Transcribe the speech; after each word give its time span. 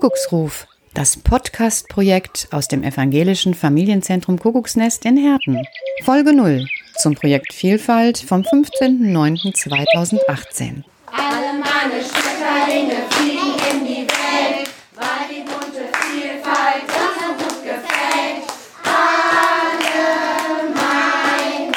Kuckucksruf, 0.00 0.66
das 0.94 1.18
Podcast-Projekt 1.18 2.48
aus 2.52 2.68
dem 2.68 2.82
evangelischen 2.84 3.52
Familienzentrum 3.52 4.38
Kuckucksnest 4.38 5.04
in 5.04 5.18
Herten. 5.18 5.62
Folge 6.04 6.32
0 6.32 6.64
zum 6.96 7.14
Projekt 7.14 7.52
Vielfalt 7.52 8.16
vom 8.16 8.40
15.09.2018. 8.40 10.84
Alle 11.12 11.52
meine 11.52 12.02
Schmetterlinge 12.02 12.96
fliegen 13.10 13.52
in 13.72 13.84
die 13.86 14.06
Welt, 14.08 14.70
weil 14.94 15.28
die 15.28 15.42
bunte 15.42 15.84
Vielfalt 15.92 16.84
uns 16.84 17.20
so 17.20 17.32
gut 17.44 17.62
gefällt. 17.62 18.44
Alle 18.82 20.72
meine 20.72 21.76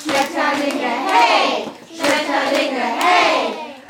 Schmetterlinge, 0.00 0.92
hey, 1.10 1.64
Schmetterlinge, 1.92 2.84
hey. 3.00 3.34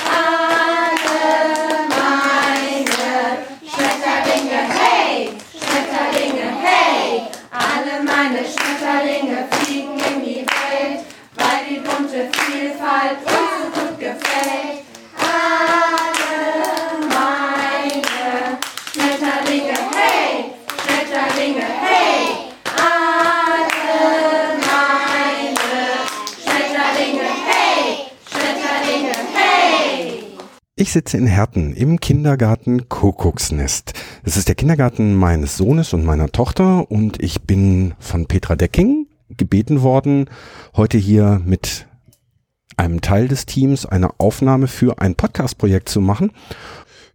Alle 0.04 1.86
meine 1.88 3.38
Schmetterlinge, 3.68 4.60
hey, 4.78 5.14
Schmetterlinge, 5.52 6.46
hey. 6.62 7.02
Alle 7.50 7.94
meine 8.04 8.42
Schmetterlinge 8.44 9.38
fliegen 9.50 9.96
in 9.98 10.18
die 10.24 10.44
Welt, 10.46 11.00
weil 11.36 11.60
die 11.68 11.80
bunte 11.80 12.20
Vielfalt 12.32 13.18
uns 13.24 13.52
so 13.58 13.64
gut 13.80 13.94
gefällt. 13.98 14.78
Alle 15.18 16.42
meine 17.08 18.58
Schmetterlinge, 18.92 19.76
hey, 19.94 20.30
Schmetterlinge, 20.82 21.66
hey. 21.80 22.20
Alle 22.76 23.96
meine 24.66 25.80
Schmetterlinge, 26.42 27.26
hey, 27.46 27.80
Schmetterlinge, 28.30 29.16
hey. 29.34 30.22
Ich 30.76 30.81
sitze 30.92 31.16
in 31.16 31.26
Herten 31.26 31.72
im 31.74 32.00
Kindergarten 32.00 32.88
Kuckucksnest. 32.88 33.94
Es 34.24 34.36
ist 34.36 34.48
der 34.48 34.54
Kindergarten 34.54 35.14
meines 35.14 35.56
Sohnes 35.56 35.94
und 35.94 36.04
meiner 36.04 36.30
Tochter 36.30 36.90
und 36.90 37.22
ich 37.22 37.42
bin 37.42 37.94
von 37.98 38.26
Petra 38.26 38.56
Decking 38.56 39.06
gebeten 39.30 39.82
worden, 39.82 40.28
heute 40.76 40.98
hier 40.98 41.40
mit 41.46 41.86
einem 42.76 43.00
Teil 43.00 43.28
des 43.28 43.46
Teams 43.46 43.86
eine 43.86 44.20
Aufnahme 44.20 44.68
für 44.68 44.98
ein 45.00 45.14
Podcast-Projekt 45.14 45.88
zu 45.88 46.02
machen. 46.02 46.30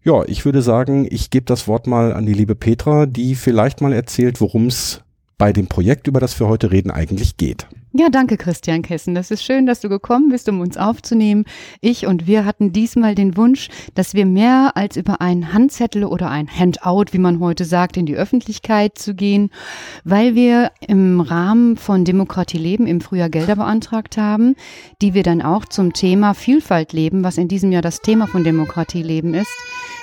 Ja, 0.03 0.23
ich 0.25 0.43
würde 0.43 0.63
sagen, 0.63 1.07
ich 1.09 1.29
gebe 1.29 1.45
das 1.45 1.67
Wort 1.67 1.85
mal 1.85 2.13
an 2.13 2.25
die 2.25 2.33
liebe 2.33 2.55
Petra, 2.55 3.05
die 3.05 3.35
vielleicht 3.35 3.81
mal 3.81 3.93
erzählt, 3.93 4.41
worum 4.41 4.67
es 4.67 5.01
bei 5.37 5.53
dem 5.53 5.67
Projekt, 5.67 6.07
über 6.07 6.19
das 6.19 6.39
wir 6.39 6.47
heute 6.47 6.71
reden, 6.71 6.89
eigentlich 6.89 7.37
geht. 7.37 7.67
Ja, 7.93 8.09
danke 8.09 8.37
Christian 8.37 8.81
Kessen. 8.81 9.15
Das 9.15 9.31
ist 9.31 9.43
schön, 9.43 9.65
dass 9.65 9.79
du 9.81 9.89
gekommen 9.89 10.29
bist, 10.29 10.49
um 10.49 10.59
uns 10.59 10.77
aufzunehmen. 10.77 11.45
Ich 11.81 12.05
und 12.05 12.27
wir 12.27 12.45
hatten 12.45 12.71
diesmal 12.71 13.15
den 13.15 13.37
Wunsch, 13.37 13.69
dass 13.95 14.13
wir 14.13 14.25
mehr 14.25 14.73
als 14.75 14.97
über 14.97 15.21
einen 15.21 15.53
Handzettel 15.53 16.03
oder 16.03 16.29
ein 16.29 16.47
Handout, 16.47 17.05
wie 17.11 17.17
man 17.17 17.39
heute 17.39 17.65
sagt, 17.65 17.97
in 17.97 18.05
die 18.05 18.15
Öffentlichkeit 18.15 18.97
zu 18.97 19.15
gehen, 19.15 19.49
weil 20.03 20.35
wir 20.35 20.71
im 20.85 21.21
Rahmen 21.21 21.77
von 21.77 22.03
Demokratie 22.03 22.59
leben 22.59 22.85
im 22.85 23.01
Frühjahr 23.01 23.29
Gelder 23.29 23.55
beantragt 23.55 24.17
haben, 24.17 24.55
die 25.01 25.13
wir 25.13 25.23
dann 25.23 25.41
auch 25.41 25.65
zum 25.65 25.93
Thema 25.93 26.33
Vielfalt 26.33 26.93
leben, 26.93 27.23
was 27.23 27.37
in 27.37 27.47
diesem 27.47 27.71
Jahr 27.71 27.81
das 27.81 28.01
Thema 28.01 28.27
von 28.27 28.43
Demokratie 28.43 29.03
leben 29.03 29.33
ist, 29.33 29.51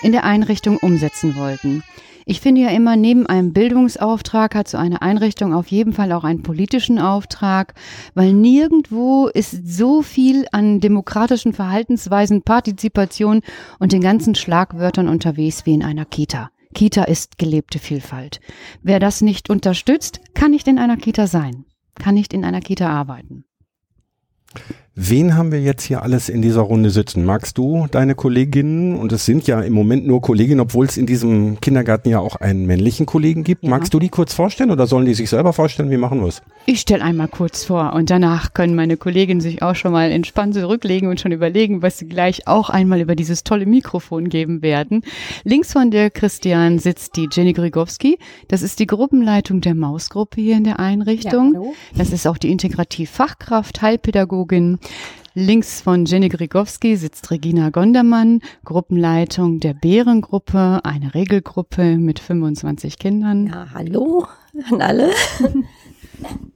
in 0.02 0.12
der 0.12 0.24
Einrichtung 0.24 0.78
umsetzen 0.78 1.36
wollten. 1.36 1.82
Ich 2.26 2.40
finde 2.40 2.62
ja 2.62 2.68
immer, 2.68 2.96
neben 2.96 3.26
einem 3.26 3.52
Bildungsauftrag 3.52 4.54
hat 4.54 4.68
so 4.68 4.78
eine 4.78 5.02
Einrichtung 5.02 5.52
auf 5.52 5.66
jeden 5.68 5.92
Fall 5.92 6.10
auch 6.12 6.24
einen 6.24 6.42
politischen 6.42 6.98
Auftrag, 6.98 7.74
weil 8.14 8.32
nirgendwo 8.32 9.28
ist 9.28 9.66
so 9.66 10.00
viel 10.00 10.46
an 10.50 10.80
demokratischen 10.80 11.52
Verhaltensweisen, 11.52 12.42
Partizipation 12.42 13.42
und 13.78 13.92
den 13.92 14.00
ganzen 14.00 14.34
Schlagwörtern 14.34 15.08
unterwegs 15.08 15.66
wie 15.66 15.74
in 15.74 15.82
einer 15.82 16.06
Kita. 16.06 16.50
Kita 16.74 17.04
ist 17.04 17.36
gelebte 17.36 17.78
Vielfalt. 17.78 18.40
Wer 18.82 19.00
das 19.00 19.20
nicht 19.20 19.50
unterstützt, 19.50 20.20
kann 20.34 20.50
nicht 20.50 20.66
in 20.66 20.78
einer 20.78 20.96
Kita 20.96 21.26
sein, 21.26 21.66
kann 21.94 22.14
nicht 22.14 22.32
in 22.32 22.44
einer 22.44 22.60
Kita 22.60 22.88
arbeiten. 22.88 23.44
Wen 24.96 25.36
haben 25.36 25.50
wir 25.50 25.60
jetzt 25.60 25.82
hier 25.82 26.02
alles 26.04 26.28
in 26.28 26.40
dieser 26.40 26.60
Runde 26.60 26.88
sitzen? 26.88 27.24
Magst 27.24 27.58
du 27.58 27.88
deine 27.90 28.14
Kolleginnen, 28.14 28.94
und 28.94 29.10
es 29.10 29.24
sind 29.26 29.44
ja 29.48 29.60
im 29.60 29.72
Moment 29.72 30.06
nur 30.06 30.20
Kolleginnen, 30.20 30.60
obwohl 30.60 30.86
es 30.86 30.96
in 30.96 31.04
diesem 31.04 31.60
Kindergarten 31.60 32.10
ja 32.10 32.20
auch 32.20 32.36
einen 32.36 32.64
männlichen 32.64 33.04
Kollegen 33.04 33.42
gibt, 33.42 33.64
Ja. 33.64 33.70
magst 33.70 33.92
du 33.92 33.98
die 33.98 34.08
kurz 34.08 34.32
vorstellen 34.34 34.70
oder 34.70 34.86
sollen 34.86 35.06
die 35.06 35.14
sich 35.14 35.28
selber 35.30 35.52
vorstellen? 35.52 35.90
Wie 35.90 35.96
machen 35.96 36.20
wir 36.20 36.28
es? 36.28 36.42
Ich 36.66 36.78
stelle 36.80 37.02
einmal 37.02 37.26
kurz 37.26 37.64
vor 37.64 37.92
und 37.92 38.08
danach 38.08 38.54
können 38.54 38.76
meine 38.76 38.96
Kolleginnen 38.96 39.40
sich 39.40 39.62
auch 39.62 39.74
schon 39.74 39.90
mal 39.90 40.12
entspannt 40.12 40.54
zurücklegen 40.54 41.08
und 41.08 41.18
schon 41.18 41.32
überlegen, 41.32 41.82
was 41.82 41.98
sie 41.98 42.06
gleich 42.06 42.46
auch 42.46 42.70
einmal 42.70 43.00
über 43.00 43.16
dieses 43.16 43.42
tolle 43.42 43.66
Mikrofon 43.66 44.28
geben 44.28 44.62
werden. 44.62 45.02
Links 45.42 45.72
von 45.72 45.90
der 45.90 46.08
Christian 46.10 46.78
sitzt 46.78 47.16
die 47.16 47.28
Jenny 47.32 47.52
Grigowski. 47.52 48.16
Das 48.46 48.62
ist 48.62 48.78
die 48.78 48.86
Gruppenleitung 48.86 49.60
der 49.60 49.74
Mausgruppe 49.74 50.40
hier 50.40 50.56
in 50.56 50.62
der 50.62 50.78
Einrichtung. 50.78 51.72
das 51.96 52.12
ist 52.12 52.28
auch 52.28 52.38
die 52.38 52.52
Integrativfachkraft, 52.52 53.82
Heilpädagogin. 53.82 54.78
Links 55.36 55.80
von 55.80 56.04
Jenny 56.04 56.28
Grigowski 56.28 56.96
sitzt 56.96 57.30
Regina 57.32 57.70
Gondermann, 57.70 58.40
Gruppenleitung 58.64 59.58
der 59.58 59.74
Bärengruppe, 59.74 60.80
eine 60.84 61.12
Regelgruppe 61.12 61.96
mit 61.96 62.20
25 62.20 62.98
Kindern. 62.98 63.48
Ja, 63.48 63.66
hallo 63.74 64.26
an 64.70 64.80
alle. 64.80 65.10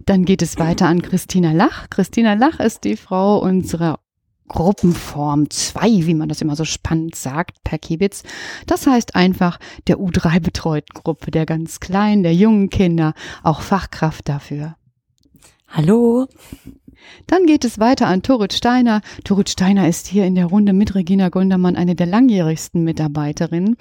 Dann 0.07 0.25
geht 0.25 0.43
es 0.43 0.59
weiter 0.59 0.87
an 0.87 1.03
Christina 1.03 1.53
Lach. 1.53 1.91
Christina 1.91 2.35
Lach 2.35 2.61
ist 2.61 2.85
die 2.85 2.97
Frau 2.97 3.39
unserer 3.41 3.99
Gruppenform 4.47 5.51
2, 5.51 6.07
wie 6.07 6.15
man 6.15 6.29
das 6.29 6.41
immer 6.41 6.57
so 6.57 6.65
spannend 6.65 7.15
sagt, 7.15 7.63
per 7.65 7.79
Kibitz. 7.79 8.23
Das 8.67 8.87
heißt 8.87 9.15
einfach 9.15 9.59
der 9.87 9.99
U3 9.99 10.41
betreuten 10.41 10.95
Gruppe, 10.95 11.31
der 11.31 11.47
ganz 11.47 11.81
kleinen, 11.81 12.23
der 12.23 12.35
jungen 12.35 12.71
Kinder, 12.71 13.13
auch 13.43 13.61
Fachkraft 13.61 14.29
dafür. 14.29 14.77
Hallo. 15.69 16.29
Dann 17.27 17.47
geht 17.47 17.65
es 17.65 17.79
weiter 17.79 18.07
an 18.07 18.23
Turit 18.23 18.53
Steiner. 18.53 19.01
Turit 19.25 19.51
Steiner 19.51 19.89
ist 19.89 20.07
hier 20.07 20.25
in 20.25 20.35
der 20.35 20.47
Runde 20.47 20.73
mit 20.73 20.95
Regina 20.95 21.29
Gundermann 21.29 21.77
eine 21.77 21.95
der 21.95 22.07
langjährigsten 22.07 22.85
Mitarbeiterinnen. 22.85 23.77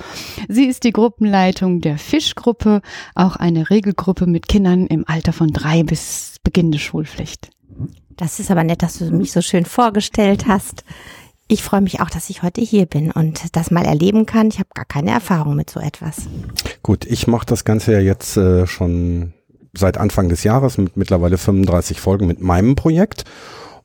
Sie 0.47 0.65
ist 0.65 0.83
die 0.83 0.91
Gruppenleitung 0.91 1.81
der 1.81 1.97
Fischgruppe, 1.97 2.81
auch 3.15 3.35
eine 3.35 3.69
Regelgruppe 3.69 4.27
mit 4.27 4.47
Kindern 4.47 4.87
im 4.87 5.05
Alter 5.07 5.33
von 5.33 5.49
drei 5.49 5.83
bis 5.83 6.37
Beginn 6.43 6.71
der 6.71 6.79
Schulpflicht. 6.79 7.49
Das 8.15 8.39
ist 8.39 8.49
aber 8.49 8.63
nett, 8.63 8.81
dass 8.81 8.97
du 8.97 9.11
mich 9.11 9.31
so 9.31 9.41
schön 9.41 9.65
vorgestellt 9.65 10.47
hast. 10.47 10.83
Ich 11.49 11.63
freue 11.63 11.81
mich 11.81 12.01
auch, 12.01 12.09
dass 12.09 12.29
ich 12.29 12.43
heute 12.43 12.61
hier 12.61 12.85
bin 12.85 13.11
und 13.11 13.55
das 13.55 13.71
mal 13.71 13.85
erleben 13.85 14.25
kann. 14.25 14.49
Ich 14.49 14.59
habe 14.59 14.69
gar 14.73 14.85
keine 14.85 15.11
Erfahrung 15.11 15.55
mit 15.55 15.69
so 15.69 15.79
etwas. 15.79 16.27
Gut, 16.83 17.05
ich 17.05 17.27
mache 17.27 17.45
das 17.45 17.63
Ganze 17.63 17.93
ja 17.93 17.99
jetzt 17.99 18.35
äh, 18.35 18.67
schon 18.67 19.33
seit 19.77 19.97
Anfang 19.97 20.29
des 20.29 20.43
Jahres 20.43 20.77
mit 20.77 20.97
mittlerweile 20.97 21.37
35 21.37 21.99
Folgen 22.01 22.27
mit 22.27 22.41
meinem 22.41 22.75
Projekt. 22.75 23.23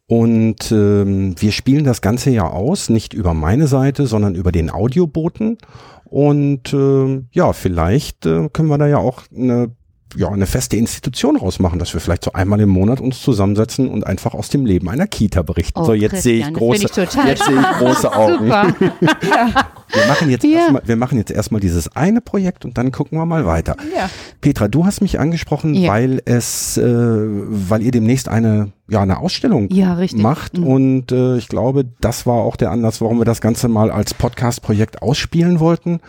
Und 0.07 0.71
ähm, 0.73 1.35
wir 1.39 1.53
spielen 1.53 1.85
das 1.85 2.03
Ganze 2.03 2.31
ja 2.31 2.47
aus, 2.47 2.91
nicht 2.91 3.15
über 3.15 3.35
meine 3.35 3.67
Seite, 3.67 4.07
sondern 4.07 4.35
über 4.35 4.53
den 4.53 4.71
Audioboten. 4.71 5.59
Und 6.05 6.73
äh, 6.75 7.23
ja, 7.33 7.53
vielleicht 7.53 8.27
äh, 8.27 8.49
können 8.53 8.69
wir 8.69 8.79
da 8.79 8.87
ja 8.87 8.99
auch 8.99 9.23
eine 9.35 9.71
ja, 10.17 10.29
eine 10.29 10.47
feste 10.47 10.77
Institution 10.77 11.37
rausmachen, 11.37 11.79
dass 11.79 11.93
wir 11.95 12.01
vielleicht 12.01 12.25
so 12.25 12.33
einmal 12.33 12.61
im 12.61 12.69
Monat 12.69 13.01
uns 13.01 13.21
zusammensetzen 13.23 13.89
und 13.89 14.07
einfach 14.07 14.35
aus 14.35 14.49
dem 14.49 14.67
Leben 14.67 14.89
einer 14.89 15.07
Kita 15.07 15.43
berichten. 15.43 15.79
Oh, 15.81 15.85
so, 15.85 15.95
jetzt 15.95 16.23
sehe 16.23 16.39
ich 16.47 16.53
große, 16.53 16.87
ich 16.87 16.97
jetzt 16.97 17.13
sehe 17.15 17.33
ich 17.35 17.79
große 17.79 18.13
Augen. 18.15 18.47
Super. 18.47 18.75
Wir 19.95 20.07
machen 20.07 20.31
jetzt 20.31 20.45
Ja. 20.45 20.61
erstmal, 20.61 20.83
wir 20.87 20.97
machen 20.97 21.19
jetzt 21.19 21.31
erstmal 21.31 21.61
dieses 21.61 21.95
eine 21.95 22.23
Projekt 22.23 22.65
und 22.65 22.79
dann 22.79 22.93
gucken 22.93 23.19
wir 23.19 23.27
mal 23.27 23.45
weiter. 23.45 23.77
Ja. 23.95 24.09
Petra, 24.41 24.67
du 24.69 24.87
hast 24.87 25.03
mich 25.03 25.21
angesprochen, 25.21 25.75
Ja. 25.75 25.91
weil 25.93 26.23
es, 26.25 26.79
äh, 26.79 26.83
weil 26.87 27.83
ihr 27.83 27.91
demnächst 27.91 28.27
eine, 28.29 28.73
ja, 28.89 29.03
eine 29.03 29.19
Ausstellung 29.19 29.69
Ja, 29.71 29.99
macht 30.15 30.57
Mhm. 30.57 30.67
und 30.67 31.13
äh, 31.13 31.37
ich 31.37 31.47
glaube, 31.49 31.85
das 32.01 32.25
war 32.27 32.37
auch 32.37 32.57
der 32.57 32.71
Anlass, 32.71 33.03
warum 33.03 33.19
wir 33.21 33.27
das 33.27 33.43
Ganze 33.43 33.69
mal 33.69 33.91
als 33.91 34.15
Podcast-Projekt 34.15 35.03
ausspielen 35.03 35.61
wollten. 35.61 36.01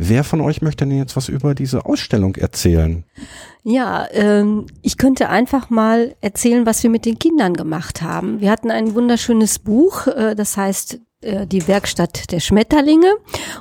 Wer 0.00 0.22
von 0.22 0.40
euch 0.40 0.62
möchte 0.62 0.86
denn 0.86 0.96
jetzt 0.96 1.16
was 1.16 1.28
über 1.28 1.56
diese 1.56 1.84
Ausstellung 1.84 2.36
erzählen? 2.36 3.04
Ja, 3.64 4.06
ähm, 4.12 4.66
ich 4.80 4.96
könnte 4.96 5.28
einfach 5.28 5.70
mal 5.70 6.14
erzählen, 6.20 6.66
was 6.66 6.84
wir 6.84 6.90
mit 6.90 7.04
den 7.04 7.18
Kindern 7.18 7.54
gemacht 7.54 8.00
haben. 8.00 8.40
Wir 8.40 8.52
hatten 8.52 8.70
ein 8.70 8.94
wunderschönes 8.94 9.58
Buch, 9.58 10.06
äh, 10.06 10.36
das 10.36 10.56
heißt 10.56 11.00
äh, 11.20 11.48
die 11.48 11.66
Werkstatt 11.66 12.30
der 12.30 12.38
Schmetterlinge. 12.38 13.12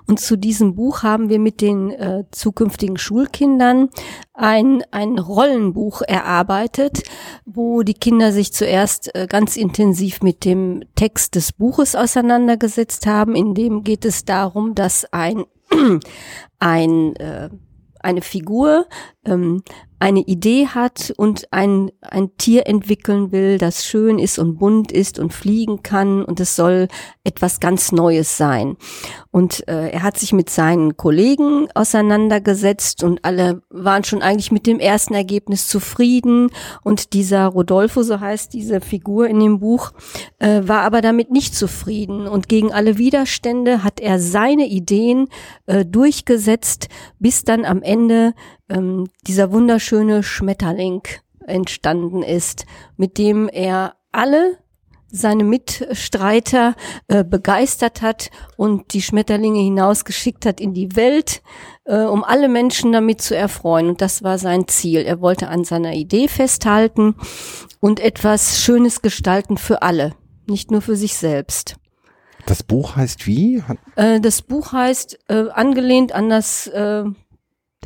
Und 0.06 0.20
zu 0.20 0.36
diesem 0.38 0.76
Buch 0.76 1.02
haben 1.02 1.30
wir 1.30 1.40
mit 1.40 1.60
den 1.60 1.90
äh, 1.90 2.24
zukünftigen 2.30 2.98
Schulkindern 2.98 3.90
ein, 4.36 4.84
ein 4.92 5.18
Rollenbuch 5.18 6.04
erarbeitet, 6.04 7.02
wo 7.46 7.82
die 7.82 7.96
Kinder 7.96 8.32
sich 8.32 8.54
zuerst 8.54 9.14
äh, 9.16 9.26
ganz 9.28 9.58
intensiv 9.58 10.22
mit 10.22 10.46
dem 10.46 10.84
Text 10.94 11.34
des 11.34 11.52
Buches 11.52 11.96
auseinandergesetzt 11.96 13.08
haben. 13.08 13.36
In 13.36 13.56
dem 13.56 13.84
geht 13.84 14.06
es 14.06 14.24
darum, 14.24 14.76
dass 14.76 15.12
ein, 15.12 15.44
ein 16.60 17.16
äh, 17.16 17.50
eine 18.00 18.22
Figur 18.22 18.88
ähm, 19.26 19.64
eine 20.00 20.22
Idee 20.22 20.68
hat 20.68 21.14
und 21.18 21.48
ein, 21.52 21.92
ein 22.02 22.38
Tier 22.38 22.68
entwickeln 22.68 23.32
will, 23.32 23.58
das 23.58 23.86
schön 23.86 24.20
ist 24.20 24.38
und 24.38 24.58
bunt 24.58 24.92
ist 24.92 25.18
und 25.18 25.34
fliegen 25.34 25.82
kann 25.82 26.24
und 26.24 26.40
es 26.40 26.56
soll 26.56 26.88
etwas 27.24 27.60
ganz 27.60 27.92
Neues 27.92 28.38
sein. 28.38 28.78
Und 29.32 29.68
äh, 29.68 29.90
er 29.90 30.04
hat 30.04 30.18
sich 30.18 30.34
mit 30.34 30.50
seinen 30.50 30.98
Kollegen 30.98 31.68
auseinandergesetzt 31.76 33.04
und 33.04 33.24
alle 33.24 33.62
waren 33.70 34.04
schon 34.04 34.22
eigentlich 34.22 34.52
mit 34.52 34.66
dem 34.66 34.80
ersten 34.80 35.14
Ergebnis 35.14 35.68
zufrieden. 35.68 36.50
Und 36.84 37.14
dieser 37.14 37.46
Rodolfo, 37.46 38.02
so 38.02 38.20
heißt 38.20 38.54
diese 38.54 38.82
Figur 38.82 39.28
in 39.28 39.40
dem 39.40 39.60
Buch, 39.60 39.92
äh, 40.40 40.62
war 40.64 40.82
aber 40.82 41.02
damit 41.02 41.32
nicht 41.32 41.54
zufrieden. 41.54 42.28
Und 42.28 42.50
gegen 42.50 42.72
alle 42.72 42.98
Widerstände 42.98 43.84
hat 43.84 44.00
er 44.00 44.20
seine 44.20 44.68
Ideen 44.68 45.28
äh, 45.66 45.86
durchgesetzt, 45.86 46.88
bis 47.20 47.44
dann 47.44 47.66
am 47.66 47.84
Ende 47.84 48.34
ähm, 48.70 49.08
dieser 49.26 49.52
wunderschöne 49.52 50.24
Schmetterling 50.24 51.02
entstanden 51.46 52.24
ist, 52.24 52.66
mit 52.98 53.18
dem 53.18 53.48
er 53.50 53.96
alle 54.12 54.58
seine 55.10 55.44
Mitstreiter 55.44 56.76
äh, 57.08 57.24
begeistert 57.24 58.02
hat 58.02 58.30
und 58.58 58.94
die 58.94 59.02
Schmetterlinge 59.02 59.62
hinausgeschickt 59.62 60.46
hat 60.46 60.60
in 60.60 60.74
die 60.74 60.96
Welt, 60.96 61.42
äh, 61.86 62.02
um 62.02 62.24
alle 62.24 62.50
Menschen 62.50 62.92
damit 62.92 63.22
zu 63.22 63.36
erfreuen. 63.36 63.88
Und 63.88 64.02
das 64.02 64.24
war 64.24 64.38
sein 64.38 64.68
Ziel. 64.68 65.02
Er 65.02 65.22
wollte 65.22 65.48
an 65.48 65.64
seiner 65.64 65.94
Idee 65.94 66.28
festhalten 66.28 67.16
und 67.80 68.00
etwas 68.00 68.62
Schönes 68.62 69.02
gestalten 69.02 69.58
für 69.58 69.82
alle, 69.82 70.14
nicht 70.46 70.72
nur 70.72 70.82
für 70.82 70.98
sich 70.98 71.16
selbst. 71.16 71.78
Das 72.46 72.64
Buch 72.64 72.96
heißt 72.96 73.28
wie? 73.28 73.64
Äh, 73.96 74.20
das 74.20 74.42
Buch 74.42 74.72
heißt, 74.74 75.20
äh, 75.30 75.50
angelehnt 75.50 76.12
an 76.12 76.30
das 76.30 76.68
äh, 76.68 77.04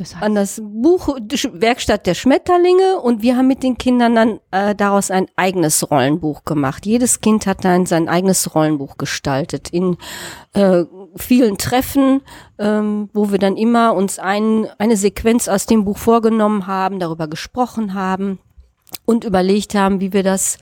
Das 0.02 0.16
heißt, 0.16 0.24
an 0.24 0.34
das 0.34 0.60
Buch 0.64 1.16
Werkstatt 1.52 2.06
der 2.06 2.14
Schmetterlinge 2.14 3.00
und 3.00 3.22
wir 3.22 3.36
haben 3.36 3.46
mit 3.46 3.62
den 3.62 3.78
Kindern 3.78 4.16
dann 4.16 4.40
äh, 4.50 4.74
daraus 4.74 5.12
ein 5.12 5.26
eigenes 5.36 5.88
Rollenbuch 5.90 6.44
gemacht. 6.44 6.86
Jedes 6.86 7.20
Kind 7.20 7.46
hat 7.46 7.64
dann 7.64 7.86
sein 7.86 8.08
eigenes 8.08 8.52
Rollenbuch 8.52 8.96
gestaltet 8.96 9.68
in 9.70 9.96
äh, 10.54 10.84
vielen 11.14 11.56
Treffen, 11.56 12.22
ähm, 12.58 13.10
wo 13.12 13.30
wir 13.30 13.38
dann 13.38 13.56
immer 13.56 13.94
uns 13.94 14.18
ein, 14.18 14.66
eine 14.78 14.96
Sequenz 14.96 15.46
aus 15.46 15.66
dem 15.66 15.84
Buch 15.84 15.98
vorgenommen 15.98 16.66
haben, 16.66 16.98
darüber 16.98 17.28
gesprochen 17.28 17.94
haben 17.94 18.40
und 19.04 19.22
überlegt 19.22 19.76
haben, 19.76 20.00
wie 20.00 20.12
wir 20.12 20.24
das 20.24 20.58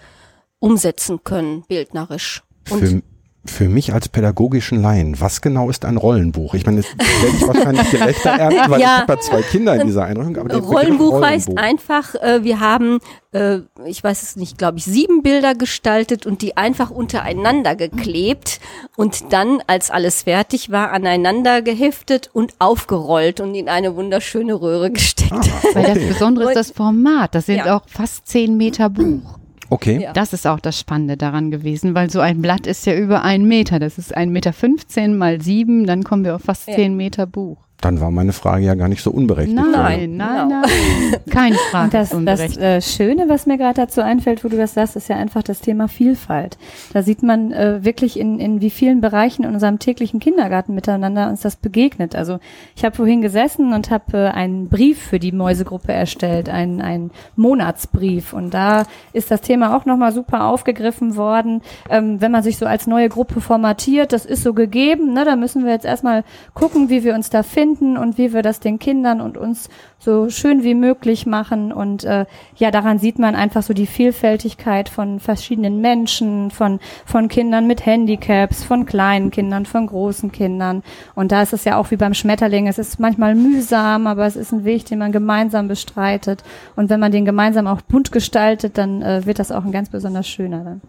umsetzen 0.58 1.24
können, 1.24 1.64
bildnerisch. 1.66 2.42
Und 2.68 2.80
Für, 2.80 3.02
für 3.50 3.68
mich 3.68 3.92
als 3.92 4.08
pädagogischen 4.08 4.80
Laien, 4.80 5.20
was 5.20 5.40
genau 5.42 5.68
ist 5.68 5.84
ein 5.84 5.96
Rollenbuch? 5.96 6.54
Ich 6.54 6.64
meine, 6.64 6.82
das 6.82 6.90
werde 7.22 7.36
ich 7.36 7.46
wahrscheinlich 7.46 7.90
gerechter 7.90 8.30
ernten, 8.38 8.70
weil 8.70 8.80
Ja. 8.80 8.86
ich 8.96 9.00
habe 9.02 9.12
ja 9.14 9.20
zwei 9.20 9.42
Kinder 9.42 9.74
in 9.80 9.86
dieser 9.86 10.04
Einrichtung. 10.04 10.34
Begriff 10.34 10.64
Rollenbuch 10.68 11.22
heißt 11.22 11.48
Rollenbuch. 11.48 11.62
einfach, 11.64 12.14
äh, 12.14 12.44
wir 12.44 12.60
haben, 12.60 12.98
äh, 13.32 13.58
ich 13.84 14.02
weiß 14.04 14.22
es 14.22 14.36
nicht, 14.36 14.56
glaube 14.58 14.78
ich, 14.78 14.84
sieben 14.84 15.22
Bilder 15.22 15.54
gestaltet 15.54 16.24
und 16.26 16.42
die 16.42 16.56
einfach 16.56 16.90
untereinander 16.90 17.74
geklebt 17.76 18.60
und 18.96 19.32
dann, 19.32 19.60
als 19.66 19.90
alles 19.90 20.22
fertig 20.22 20.70
war, 20.70 20.92
aneinander 20.92 21.62
geheftet 21.62 22.30
und 22.32 22.54
aufgerollt 22.60 23.40
und 23.40 23.54
in 23.54 23.68
eine 23.68 23.96
wunderschöne 23.96 24.54
Röhre 24.60 24.90
gesteckt. 24.90 25.30
weil 25.74 25.82
das 25.84 25.96
okay. 25.96 26.06
Besondere 26.08 26.48
ist 26.50 26.56
das 26.56 26.70
Format. 26.70 27.34
Das 27.34 27.46
sind 27.46 27.56
Ja. 27.56 27.76
auch 27.76 27.82
fast 27.86 28.26
zehn 28.28 28.56
Meter 28.56 28.88
Buch. 28.90 29.39
Okay. 29.70 30.00
Ja. 30.02 30.12
Das 30.12 30.32
ist 30.32 30.46
auch 30.46 30.60
das 30.60 30.78
Spannende 30.78 31.16
daran 31.16 31.50
gewesen, 31.50 31.94
weil 31.94 32.10
so 32.10 32.20
ein 32.20 32.42
Blatt 32.42 32.66
ist 32.66 32.84
ja 32.86 32.94
über 32.94 33.22
einen 33.22 33.46
Meter. 33.46 33.78
Das 33.78 33.98
ist 33.98 34.14
ein 34.16 34.30
Meter 34.30 34.52
15 34.52 35.16
mal 35.16 35.40
sieben, 35.40 35.86
dann 35.86 36.02
kommen 36.04 36.24
wir 36.24 36.34
auf 36.34 36.42
fast 36.42 36.68
Ja. 36.68 36.74
zehn 36.74 36.96
Meter 36.96 37.26
Buch. 37.26 37.58
Dann 37.80 38.00
war 38.00 38.10
meine 38.10 38.32
Frage 38.32 38.64
ja 38.66 38.74
gar 38.74 38.88
nicht 38.88 39.02
so 39.02 39.10
unberechtigt. 39.10 39.56
Nein, 39.56 40.16
nein, 40.16 40.48
Genau. 40.48 40.60
nein. 40.60 40.70
Keine 41.30 41.56
Frage. 41.70 42.06
Und 42.14 42.26
das, 42.26 42.40
das 42.40 42.56
äh, 42.58 42.82
Schöne, 42.82 43.28
was 43.28 43.46
mir 43.46 43.56
gerade 43.56 43.74
dazu 43.74 44.02
einfällt, 44.02 44.44
wo 44.44 44.48
du 44.48 44.56
das 44.58 44.74
sagst, 44.74 44.96
ist 44.96 45.08
ja 45.08 45.16
einfach 45.16 45.42
das 45.42 45.60
Thema 45.60 45.88
Vielfalt. 45.88 46.58
Da 46.92 47.02
sieht 47.02 47.22
man 47.22 47.52
äh, 47.52 47.82
wirklich 47.82 48.18
in, 48.18 48.38
in 48.38 48.60
wie 48.60 48.68
vielen 48.70 49.00
Bereichen 49.00 49.44
in 49.44 49.54
unserem 49.54 49.78
täglichen 49.78 50.20
Kindergarten 50.20 50.74
miteinander 50.74 51.28
uns 51.28 51.40
das 51.40 51.56
begegnet. 51.56 52.14
Also 52.14 52.38
ich 52.76 52.84
habe 52.84 52.94
vorhin 52.96 53.22
gesessen 53.22 53.72
und 53.72 53.90
habe 53.90 54.18
äh, 54.18 54.28
einen 54.28 54.68
Brief 54.68 55.00
für 55.00 55.18
die 55.18 55.32
Mäusegruppe 55.32 55.92
erstellt, 55.92 56.50
einen, 56.50 56.82
einen 56.82 57.10
Monatsbrief. 57.36 58.34
Und 58.34 58.52
da 58.52 58.84
ist 59.14 59.30
das 59.30 59.40
Thema 59.40 59.74
auch 59.76 59.86
nochmal 59.86 60.12
super 60.12 60.44
aufgegriffen 60.44 61.16
worden. 61.16 61.62
Ähm, 61.88 62.20
wenn 62.20 62.32
man 62.32 62.42
sich 62.42 62.58
so 62.58 62.66
als 62.66 62.86
neue 62.86 63.08
Gruppe 63.08 63.40
formatiert, 63.40 64.12
das 64.12 64.26
ist 64.26 64.42
so 64.42 64.52
gegeben, 64.52 65.14
ne, 65.14 65.24
da 65.24 65.36
müssen 65.36 65.64
wir 65.64 65.72
jetzt 65.72 65.86
erstmal 65.86 66.24
gucken, 66.52 66.90
wie 66.90 67.04
wir 67.04 67.14
uns 67.14 67.30
da 67.30 67.42
finden 67.42 67.69
und 67.78 68.18
wie 68.18 68.32
wir 68.32 68.42
das 68.42 68.60
den 68.60 68.78
Kindern 68.78 69.20
und 69.20 69.36
uns 69.36 69.68
so 69.98 70.30
schön 70.30 70.64
wie 70.64 70.74
möglich 70.74 71.26
machen. 71.26 71.72
Und 71.72 72.04
äh, 72.04 72.26
ja, 72.56 72.70
daran 72.70 72.98
sieht 72.98 73.18
man 73.18 73.34
einfach 73.34 73.62
so 73.62 73.74
die 73.74 73.86
Vielfältigkeit 73.86 74.88
von 74.88 75.20
verschiedenen 75.20 75.80
Menschen, 75.80 76.50
von, 76.50 76.80
von 77.04 77.28
Kindern 77.28 77.66
mit 77.66 77.84
Handicaps, 77.84 78.64
von 78.64 78.86
kleinen 78.86 79.30
Kindern, 79.30 79.66
von 79.66 79.86
großen 79.86 80.32
Kindern. 80.32 80.82
Und 81.14 81.32
da 81.32 81.42
ist 81.42 81.52
es 81.52 81.64
ja 81.64 81.76
auch 81.76 81.90
wie 81.90 81.96
beim 81.96 82.14
Schmetterling, 82.14 82.66
es 82.66 82.78
ist 82.78 82.98
manchmal 82.98 83.34
mühsam, 83.34 84.06
aber 84.06 84.26
es 84.26 84.36
ist 84.36 84.52
ein 84.52 84.64
Weg, 84.64 84.86
den 84.86 84.98
man 84.98 85.12
gemeinsam 85.12 85.68
bestreitet. 85.68 86.42
Und 86.76 86.90
wenn 86.90 87.00
man 87.00 87.12
den 87.12 87.24
gemeinsam 87.24 87.66
auch 87.66 87.82
bunt 87.82 88.10
gestaltet, 88.12 88.78
dann 88.78 89.02
äh, 89.02 89.26
wird 89.26 89.38
das 89.38 89.52
auch 89.52 89.64
ein 89.64 89.72
ganz 89.72 89.90
besonders 89.90 90.26
schöner 90.26 90.64
dann. 90.64 90.80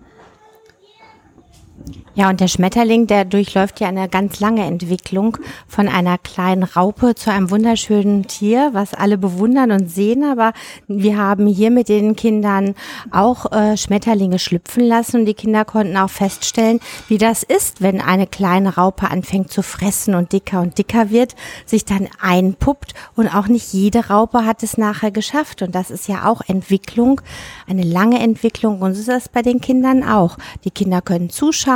Ja, 2.14 2.30
und 2.30 2.42
der 2.42 2.50
Schmetterling, 2.50 3.08
der 3.08 3.24
durchläuft 3.24 3.80
ja 3.80 3.88
eine 3.88 4.10
ganz 4.10 4.42
lange 4.42 4.66
Entwicklung 4.66 5.38
von 5.66 5.88
einer 5.88 6.18
kleinen 6.18 6.64
Raupe 6.64 7.16
zu 7.16 7.32
einem 7.32 7.50
wunderschönen 7.52 8.28
Tier, 8.28 8.72
was 8.74 8.94
alle 8.94 9.18
bewundern 9.18 9.72
und 9.72 9.90
sehen. 9.90 10.26
Aber 10.26 10.52
wir 10.88 11.18
haben 11.18 11.48
hier 11.48 11.72
mit 11.72 11.88
den 11.88 12.18
Kindern 12.18 12.76
auch 13.12 13.50
äh, 13.54 13.78
Schmetterlinge 13.78 14.40
schlüpfen 14.40 14.84
lassen 14.84 15.22
und 15.22 15.26
die 15.26 15.34
Kinder 15.34 15.64
konnten 15.64 15.96
auch 15.96 16.10
feststellen, 16.10 16.82
wie 17.08 17.18
das 17.18 17.44
ist, 17.44 17.82
wenn 17.82 18.02
eine 18.02 18.28
kleine 18.28 18.76
Raupe 18.76 19.10
anfängt 19.10 19.50
zu 19.50 19.64
fressen 19.64 20.14
und 20.14 20.34
dicker 20.34 20.60
und 20.60 20.78
dicker 20.78 21.12
wird, 21.12 21.36
sich 21.66 21.86
dann 21.86 22.10
einpuppt 22.20 22.94
und 23.16 23.34
auch 23.34 23.48
nicht 23.48 23.72
jede 23.72 24.10
Raupe 24.10 24.46
hat 24.46 24.64
es 24.64 24.78
nachher 24.78 25.12
geschafft. 25.12 25.62
Und 25.62 25.76
das 25.76 25.90
ist 25.90 26.10
ja 26.10 26.30
auch 26.30 26.42
Entwicklung, 26.46 27.22
eine 27.70 27.84
lange 27.84 28.20
Entwicklung 28.20 28.82
und 28.82 28.96
so 28.96 29.00
ist 29.00 29.08
das 29.08 29.30
bei 29.30 29.42
den 29.42 29.62
Kindern 29.62 30.04
auch. 30.04 30.38
Die 30.66 30.72
Kinder 30.72 31.02
können 31.02 31.30
zuschauen, 31.30 31.71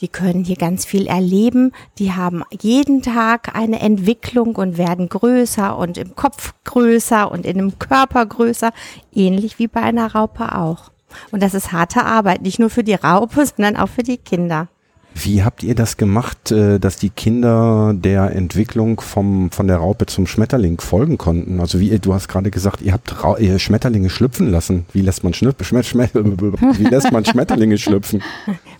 die 0.00 0.08
können 0.08 0.44
hier 0.44 0.56
ganz 0.56 0.84
viel 0.84 1.06
erleben, 1.06 1.72
die 1.98 2.12
haben 2.12 2.42
jeden 2.50 3.02
Tag 3.02 3.54
eine 3.54 3.80
Entwicklung 3.80 4.56
und 4.56 4.78
werden 4.78 5.08
größer 5.08 5.76
und 5.76 5.98
im 5.98 6.14
Kopf 6.16 6.54
größer 6.64 7.30
und 7.30 7.46
in 7.46 7.58
dem 7.58 7.78
Körper 7.78 8.24
größer, 8.24 8.72
ähnlich 9.12 9.58
wie 9.58 9.68
bei 9.68 9.80
einer 9.80 10.12
Raupe 10.14 10.54
auch. 10.54 10.90
Und 11.30 11.42
das 11.42 11.54
ist 11.54 11.72
harte 11.72 12.04
Arbeit, 12.04 12.42
nicht 12.42 12.58
nur 12.58 12.70
für 12.70 12.84
die 12.84 12.94
Raupe, 12.94 13.46
sondern 13.56 13.76
auch 13.76 13.88
für 13.88 14.02
die 14.02 14.18
Kinder. 14.18 14.68
Wie 15.18 15.42
habt 15.42 15.62
ihr 15.62 15.74
das 15.74 15.96
gemacht, 15.96 16.50
äh, 16.50 16.78
dass 16.78 16.98
die 16.98 17.08
Kinder 17.08 17.94
der 17.94 18.32
Entwicklung 18.32 19.00
vom, 19.00 19.50
von 19.50 19.66
der 19.66 19.78
Raupe 19.78 20.04
zum 20.04 20.26
Schmetterling 20.26 20.78
folgen 20.78 21.16
konnten? 21.16 21.58
Also 21.58 21.80
wie 21.80 21.98
du 21.98 22.12
hast 22.12 22.28
gerade 22.28 22.50
gesagt, 22.50 22.82
ihr 22.82 22.92
habt 22.92 23.24
Ra 23.24 23.38
ihr 23.38 23.58
Schmetterlinge 23.58 24.10
schlüpfen 24.10 24.50
lassen. 24.50 24.84
Wie 24.92 25.00
lässt 25.00 25.24
man 25.24 25.32
Schnüpp, 25.32 25.64
Schmet, 25.64 25.86
Schmet, 25.86 26.14
wie 26.14 26.84
lässt 26.84 27.12
man 27.12 27.24
Schmetterlinge 27.24 27.78
schlüpfen? 27.78 28.22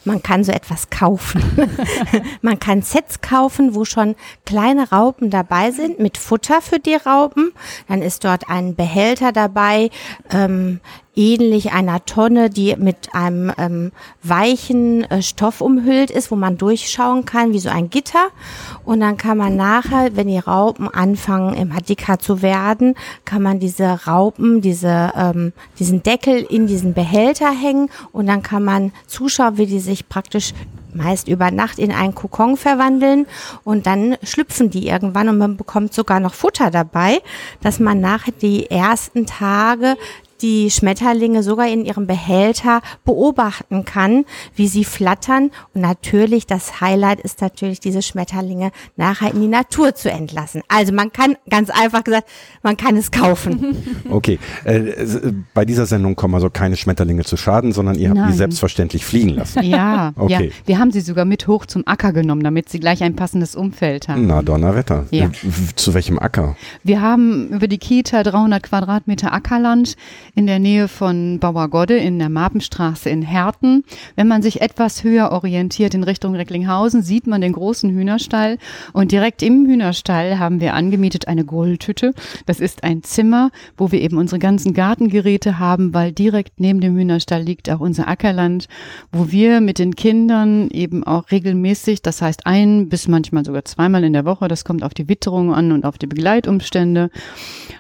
Man 0.05 0.23
kann 0.23 0.45
so 0.45 0.53
etwas 0.53 0.91
kaufen. 0.91 1.43
Man 2.43 2.61
kann 2.61 2.83
Sets 2.83 3.21
kaufen, 3.23 3.75
wo 3.75 3.85
schon 3.85 4.15
kleine 4.45 4.91
Raupen 4.91 5.31
dabei 5.31 5.73
sind 5.73 5.99
mit 5.99 6.17
Futter 6.17 6.61
für 6.61 6.79
die 6.79 6.95
Raupen. 6.95 7.53
Dann 7.89 8.03
ist 8.03 8.25
dort 8.25 8.49
ein 8.49 8.77
Behälter 8.77 9.33
dabei, 9.33 9.91
ähm, 10.31 10.81
ähnlich 11.17 11.73
einer 11.73 12.05
Tonne, 12.05 12.51
die 12.51 12.77
mit 12.77 13.15
einem 13.15 13.53
ähm, 13.59 13.93
weichen 14.23 15.05
äh, 15.11 15.23
Stoff 15.23 15.61
umhüllt 15.61 16.11
ist, 16.11 16.31
wo 16.31 16.37
man 16.37 16.59
durchschauen 16.59 17.25
kann, 17.25 17.53
wie 17.53 17.59
so 17.59 17.71
ein 17.71 17.91
Gitter. 17.91 18.29
Und 18.85 19.01
dann 19.01 19.17
kann 19.17 19.39
man 19.39 19.57
nachher, 19.57 20.15
wenn 20.15 20.29
die 20.29 20.39
Raupen 20.39 20.89
anfangen, 20.89 21.55
immer 21.55 21.81
dicker 21.81 22.19
zu 22.19 22.43
werden, 22.43 22.95
kann 23.25 23.43
man 23.43 23.59
diese 23.59 24.07
Raupen, 24.07 24.61
diese, 24.61 25.13
ähm, 25.17 25.53
diesen 25.79 26.03
Deckel 26.03 26.43
in 26.43 26.67
diesen 26.67 26.95
Behälter 26.95 27.51
hängen 27.51 27.89
und 28.13 28.27
dann 28.27 28.43
kann 28.43 28.63
man 28.63 28.93
zuschauen, 29.07 29.57
wie 29.57 29.67
die 29.67 29.81
sich 29.81 30.09
praktisch 30.09 30.53
meist 30.97 31.29
über 31.29 31.51
Nacht 31.51 31.79
in 31.79 31.93
einen 31.93 32.15
Kokon 32.15 32.57
verwandeln 32.57 33.27
und 33.65 33.87
dann 33.87 34.17
schlüpfen 34.23 34.71
die 34.71 34.89
irgendwann 34.89 35.29
und 35.29 35.39
man 35.39 35.57
bekommt 35.57 35.93
sogar 35.93 36.21
noch 36.21 36.35
Futter 36.35 36.71
dabei, 36.71 37.21
dass 37.61 37.79
man 37.79 38.01
nachher 38.01 38.33
die 38.33 38.71
ersten 38.71 39.27
Tage 39.27 39.97
die 40.43 40.71
Schmetterlinge 40.71 41.43
sogar 41.43 41.69
in 41.69 41.85
ihrem 41.85 42.07
Behälter 42.07 42.81
beobachten 43.05 43.85
kann, 43.85 44.25
wie 44.55 44.69
sie 44.69 44.85
flattern. 44.85 45.51
Und 45.75 45.81
natürlich, 45.81 46.47
das 46.47 46.81
Highlight 46.81 47.21
ist 47.21 47.41
natürlich, 47.41 47.81
diese 47.81 48.03
Schmetterlinge 48.03 48.71
nachher 48.97 49.33
in 49.33 49.41
die 49.41 49.49
Natur 49.49 49.95
zu 49.95 50.11
entlassen. 50.11 50.63
Also 50.69 50.93
man 50.93 51.13
kann, 51.13 51.37
ganz 51.51 51.71
einfach 51.71 52.05
gesagt, 52.05 52.29
man 52.63 52.77
kann 52.77 52.97
es 52.97 53.11
kaufen. 53.11 53.77
Okay, 54.09 54.39
äh, 54.65 54.77
äh, 54.77 55.33
bei 55.53 55.65
dieser 55.65 55.87
Sendung 55.87 56.17
kommen 56.17 56.35
also 56.35 56.49
keine 56.51 56.77
Schmetterlinge 56.77 57.25
zu 57.25 57.37
Schaden, 57.37 57.73
sondern 57.73 57.97
ihr 57.97 58.09
habt 58.11 58.19
Nein. 58.19 58.31
die 58.31 58.37
selbstverständlich 58.37 59.05
fliegen 59.05 59.31
lassen. 59.31 59.63
Ja, 59.65 60.13
Okay. 60.17 60.47
ja, 60.49 60.53
wir 60.67 60.79
haben 60.79 60.93
sie 60.93 61.01
sogar 61.01 61.25
mit 61.25 61.47
hoch 61.49 61.67
zum 61.67 61.87
Acker 61.87 62.13
genommen, 62.13 62.43
damit 62.43 62.69
sie 62.69 62.79
gleich 62.81 63.03
ein 63.03 63.17
passendes 63.17 63.55
Umfeld 63.57 64.09
haben. 64.09 64.27
Na, 64.27 64.43
Donnerwetter. 64.43 65.07
Ja. 65.11 65.27
Äh, 65.27 65.31
Zu 65.77 65.95
welchem 65.95 66.19
Acker? 66.19 66.57
Wir 66.85 67.01
haben 67.01 67.49
über 67.49 67.69
die 67.69 67.79
Kita 67.79 68.23
300 68.23 68.63
Quadratmeter 68.63 69.33
Ackerland 69.33 69.97
in 70.37 70.47
der 70.47 70.59
Nähe 70.59 70.87
von 70.87 71.39
Bauergodde 71.41 71.97
in 71.97 72.19
der 72.19 72.29
Marpenstraße 72.29 73.09
in 73.09 73.23
Herten. 73.23 73.85
Wenn 74.17 74.29
man 74.29 74.43
sich 74.43 74.61
etwas 74.61 75.03
höher 75.03 75.33
orientiert 75.33 75.95
in 75.95 76.05
Richtung 76.05 76.35
Recklinghausen, 76.35 77.03
sieht 77.03 77.27
man 77.27 77.41
den 77.41 77.55
großen 77.55 77.91
Hühnerstall 77.91 78.59
und 78.93 79.13
direkt 79.13 79.43
im 79.43 79.67
Hühnerstall 79.67 80.39
haben 80.39 80.61
wir 80.61 80.75
angemietet 80.75 81.27
eine 81.27 81.47
Goldhütte. 81.47 82.13
Das 82.45 82.61
ist 82.61 82.85
ein 82.85 83.03
Zimmer, 83.03 83.51
wo 83.79 83.91
wir 83.91 84.03
eben 84.03 84.19
unsere 84.19 84.39
ganzen 84.39 84.75
Gartengeräte 84.75 85.59
haben, 85.59 85.95
weil 85.95 86.13
direkt 86.13 86.61
neben 86.61 86.83
dem 86.83 86.97
Hühnerstall 86.97 87.41
liegt 87.41 87.71
auch 87.71 87.81
unser 87.81 88.07
Ackerland, 88.07 88.69
wo 89.13 89.33
wir 89.33 89.63
mit 89.63 89.79
den 89.79 89.97
Kindern 89.97 90.69
eben 90.69 91.03
auch 91.03 91.31
regelmäßig, 91.31 92.03
das 92.03 92.21
heißt 92.21 92.47
ein 92.47 92.91
bis 92.91 93.09
manchmal 93.09 93.47
sogar 93.47 93.65
zweimal 93.65 94.05
in 94.05 94.13
der 94.13 94.27
Woche, 94.27 94.49
das 94.49 94.67
kommt 94.67 94.83
auf 94.83 94.93
die 94.93 95.09
Witterung 95.09 95.55
an 95.55 95.73
und 95.73 95.87
auf 95.87 95.97
die 95.97 96.07
Begleitumstände, 96.07 97.11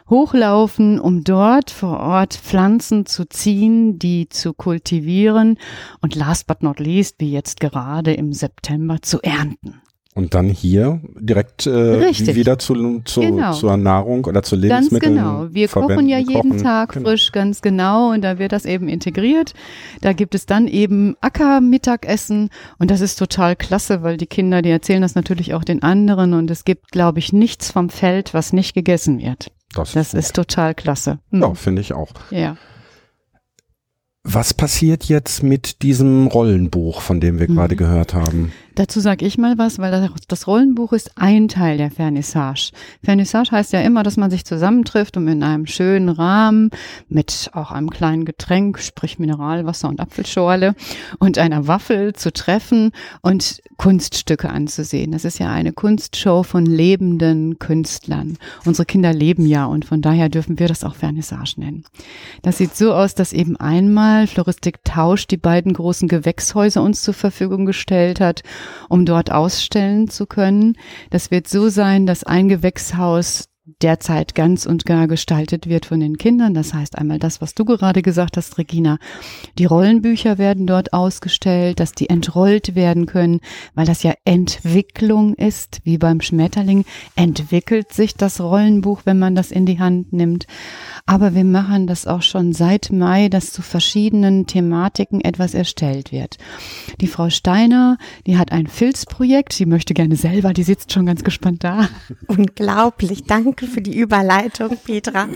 hochlaufen, 0.08 1.00
um 1.00 1.24
dort 1.24 1.70
vor 1.70 2.00
Ort 2.00 2.34
Pflanzen 2.34 3.06
zu 3.06 3.28
ziehen, 3.28 3.98
die 3.98 4.28
zu 4.28 4.52
kultivieren 4.54 5.58
und 6.00 6.14
last 6.14 6.46
but 6.46 6.62
not 6.62 6.78
least, 6.80 7.16
wie 7.18 7.32
jetzt 7.32 7.60
gerade 7.60 8.14
im 8.14 8.32
September, 8.32 9.02
zu 9.02 9.20
ernten. 9.22 9.80
Und 10.16 10.32
dann 10.32 10.48
hier 10.48 11.02
direkt 11.20 11.66
äh, 11.66 12.34
wieder 12.34 12.58
zu, 12.58 13.02
zu, 13.04 13.20
genau. 13.20 13.52
zur 13.52 13.76
Nahrung 13.76 14.24
oder 14.24 14.42
zu 14.42 14.56
Lebensmitteln. 14.56 15.16
Ganz 15.16 15.26
genau. 15.26 15.54
Wir 15.54 15.68
kochen 15.68 16.08
ja 16.08 16.16
jeden 16.16 16.52
kochen. 16.52 16.62
Tag 16.62 16.92
genau. 16.92 17.10
frisch, 17.10 17.32
ganz 17.32 17.60
genau. 17.60 18.12
Und 18.12 18.22
da 18.22 18.38
wird 18.38 18.52
das 18.52 18.64
eben 18.64 18.88
integriert. 18.88 19.52
Da 20.00 20.14
gibt 20.14 20.34
es 20.34 20.46
dann 20.46 20.68
eben 20.68 21.16
Ackermittagessen. 21.20 22.48
Und 22.78 22.90
das 22.90 23.02
ist 23.02 23.18
total 23.18 23.56
klasse, 23.56 24.02
weil 24.02 24.16
die 24.16 24.26
Kinder, 24.26 24.62
die 24.62 24.70
erzählen 24.70 25.02
das 25.02 25.16
natürlich 25.16 25.52
auch 25.52 25.64
den 25.64 25.82
anderen. 25.82 26.32
Und 26.32 26.50
es 26.50 26.64
gibt, 26.64 26.92
glaube 26.92 27.18
ich, 27.18 27.34
nichts 27.34 27.70
vom 27.70 27.90
Feld, 27.90 28.32
was 28.32 28.54
nicht 28.54 28.72
gegessen 28.72 29.18
wird. 29.20 29.50
Das, 29.78 29.92
das 29.92 30.14
ist, 30.14 30.26
ist 30.26 30.34
total 30.34 30.74
klasse. 30.74 31.18
Hm. 31.30 31.42
Ja, 31.42 31.54
finde 31.54 31.82
ich 31.82 31.92
auch. 31.92 32.10
Ja. 32.30 32.56
Was 34.22 34.54
passiert 34.54 35.04
jetzt 35.04 35.42
mit 35.42 35.82
diesem 35.82 36.26
Rollenbuch, 36.26 37.00
von 37.00 37.20
dem 37.20 37.38
wir 37.38 37.48
mhm. 37.48 37.54
gerade 37.54 37.76
gehört 37.76 38.12
haben? 38.12 38.52
Dazu 38.76 39.00
sage 39.00 39.24
ich 39.24 39.38
mal 39.38 39.56
was, 39.56 39.78
weil 39.78 40.10
das 40.28 40.46
Rollenbuch 40.46 40.92
ist 40.92 41.12
ein 41.16 41.48
Teil 41.48 41.78
der 41.78 41.90
Vernissage. 41.90 42.72
Vernissage 43.02 43.50
heißt 43.50 43.72
ja 43.72 43.80
immer, 43.80 44.02
dass 44.02 44.18
man 44.18 44.30
sich 44.30 44.44
zusammentrifft, 44.44 45.16
um 45.16 45.26
in 45.28 45.42
einem 45.42 45.66
schönen 45.66 46.10
Rahmen 46.10 46.70
mit 47.08 47.50
auch 47.54 47.72
einem 47.72 47.88
kleinen 47.88 48.26
Getränk, 48.26 48.78
sprich 48.78 49.18
Mineralwasser 49.18 49.88
und 49.88 49.98
Apfelschorle 49.98 50.74
und 51.18 51.38
einer 51.38 51.66
Waffel 51.66 52.12
zu 52.12 52.30
treffen 52.34 52.92
und 53.22 53.62
Kunststücke 53.78 54.50
anzusehen. 54.50 55.12
Das 55.12 55.24
ist 55.24 55.38
ja 55.38 55.50
eine 55.50 55.72
Kunstshow 55.72 56.42
von 56.42 56.66
lebenden 56.66 57.58
Künstlern. 57.58 58.36
Unsere 58.66 58.84
Kinder 58.84 59.14
leben 59.14 59.46
ja 59.46 59.64
und 59.64 59.86
von 59.86 60.02
daher 60.02 60.28
dürfen 60.28 60.58
wir 60.58 60.68
das 60.68 60.84
auch 60.84 60.96
Vernissage 60.96 61.54
nennen. 61.56 61.84
Das 62.42 62.58
sieht 62.58 62.76
so 62.76 62.92
aus, 62.92 63.14
dass 63.14 63.32
eben 63.32 63.56
einmal 63.56 64.26
Floristik 64.26 64.84
Tausch 64.84 65.26
die 65.26 65.38
beiden 65.38 65.72
großen 65.72 66.08
Gewächshäuser 66.08 66.82
uns 66.82 67.02
zur 67.02 67.14
Verfügung 67.14 67.64
gestellt 67.64 68.20
hat 68.20 68.42
um 68.88 69.04
dort 69.04 69.30
ausstellen 69.30 70.08
zu 70.08 70.26
können. 70.26 70.76
Das 71.10 71.30
wird 71.30 71.48
so 71.48 71.68
sein, 71.68 72.06
dass 72.06 72.24
ein 72.24 72.48
Gewächshaus 72.48 73.48
derzeit 73.82 74.36
ganz 74.36 74.64
und 74.64 74.86
gar 74.86 75.08
gestaltet 75.08 75.68
wird 75.68 75.86
von 75.86 75.98
den 75.98 76.18
Kindern. 76.18 76.54
Das 76.54 76.72
heißt 76.72 76.96
einmal 76.96 77.18
das, 77.18 77.40
was 77.40 77.54
du 77.54 77.64
gerade 77.64 78.00
gesagt 78.00 78.36
hast, 78.36 78.58
Regina. 78.58 78.98
Die 79.58 79.64
Rollenbücher 79.64 80.38
werden 80.38 80.68
dort 80.68 80.92
ausgestellt, 80.92 81.80
dass 81.80 81.90
die 81.90 82.08
entrollt 82.08 82.76
werden 82.76 83.06
können, 83.06 83.40
weil 83.74 83.84
das 83.84 84.04
ja 84.04 84.14
Entwicklung 84.24 85.34
ist, 85.34 85.80
wie 85.82 85.98
beim 85.98 86.20
Schmetterling 86.20 86.84
entwickelt 87.16 87.92
sich 87.92 88.14
das 88.14 88.40
Rollenbuch, 88.40 89.02
wenn 89.04 89.18
man 89.18 89.34
das 89.34 89.50
in 89.50 89.66
die 89.66 89.80
Hand 89.80 90.12
nimmt. 90.12 90.46
Aber 91.04 91.34
wir 91.34 91.44
machen 91.44 91.88
das 91.88 92.06
auch 92.06 92.22
schon 92.22 92.52
seit 92.52 92.92
Mai, 92.92 93.28
dass 93.28 93.52
zu 93.52 93.62
verschiedenen 93.62 94.46
Thematiken 94.46 95.20
etwas 95.20 95.54
erstellt 95.54 96.12
wird. 96.12 96.38
Die 97.00 97.08
Frau 97.08 97.30
Steiner, 97.30 97.98
die 98.28 98.38
hat 98.38 98.52
ein 98.52 98.68
Filzprojekt, 98.68 99.58
die 99.58 99.66
möchte 99.66 99.92
gerne 99.92 100.14
selber, 100.14 100.52
die 100.52 100.62
sitzt 100.62 100.92
schon 100.92 101.06
ganz 101.06 101.24
gespannt 101.24 101.64
da. 101.64 101.88
Unglaublich, 102.28 103.24
danke 103.24 103.55
für 103.64 103.80
die 103.80 103.96
Überleitung, 103.96 104.76
Petra. 104.84 105.28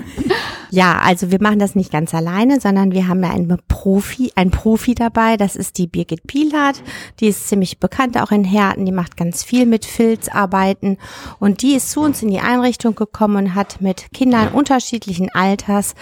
Ja, 0.71 0.99
also 0.99 1.33
wir 1.33 1.39
machen 1.41 1.59
das 1.59 1.75
nicht 1.75 1.91
ganz 1.91 2.15
alleine, 2.15 2.61
sondern 2.61 2.93
wir 2.93 3.09
haben 3.09 3.23
ja 3.25 3.31
einen 3.31 3.59
Profi, 3.67 4.31
einen 4.37 4.50
Profi 4.53 4.95
dabei, 4.95 5.37
das 5.37 5.57
ist 5.57 5.79
die 5.79 5.87
Birgit 5.87 6.27
Pielhardt, 6.27 6.83
die 7.19 7.27
ist 7.27 7.49
ziemlich 7.49 7.81
bekannt 7.81 8.17
auch 8.19 8.31
in 8.31 8.45
Herten, 8.45 8.87
die 8.87 8.93
macht 8.93 9.17
ganz 9.17 9.43
viel 9.43 9.67
mit 9.67 9.85
Filzarbeiten. 9.85 10.99
Und 11.39 11.62
die 11.62 11.75
ist 11.75 11.91
zu 11.91 12.00
uns 12.00 12.23
in 12.23 12.31
die 12.31 12.41
Einrichtung 12.41 12.95
gekommen 12.95 13.37
und 13.37 13.55
hat 13.55 13.81
mit 13.81 14.12
Kindern 14.12 14.49
unterschiedlichen 14.49 15.31
Alters, 15.33 15.95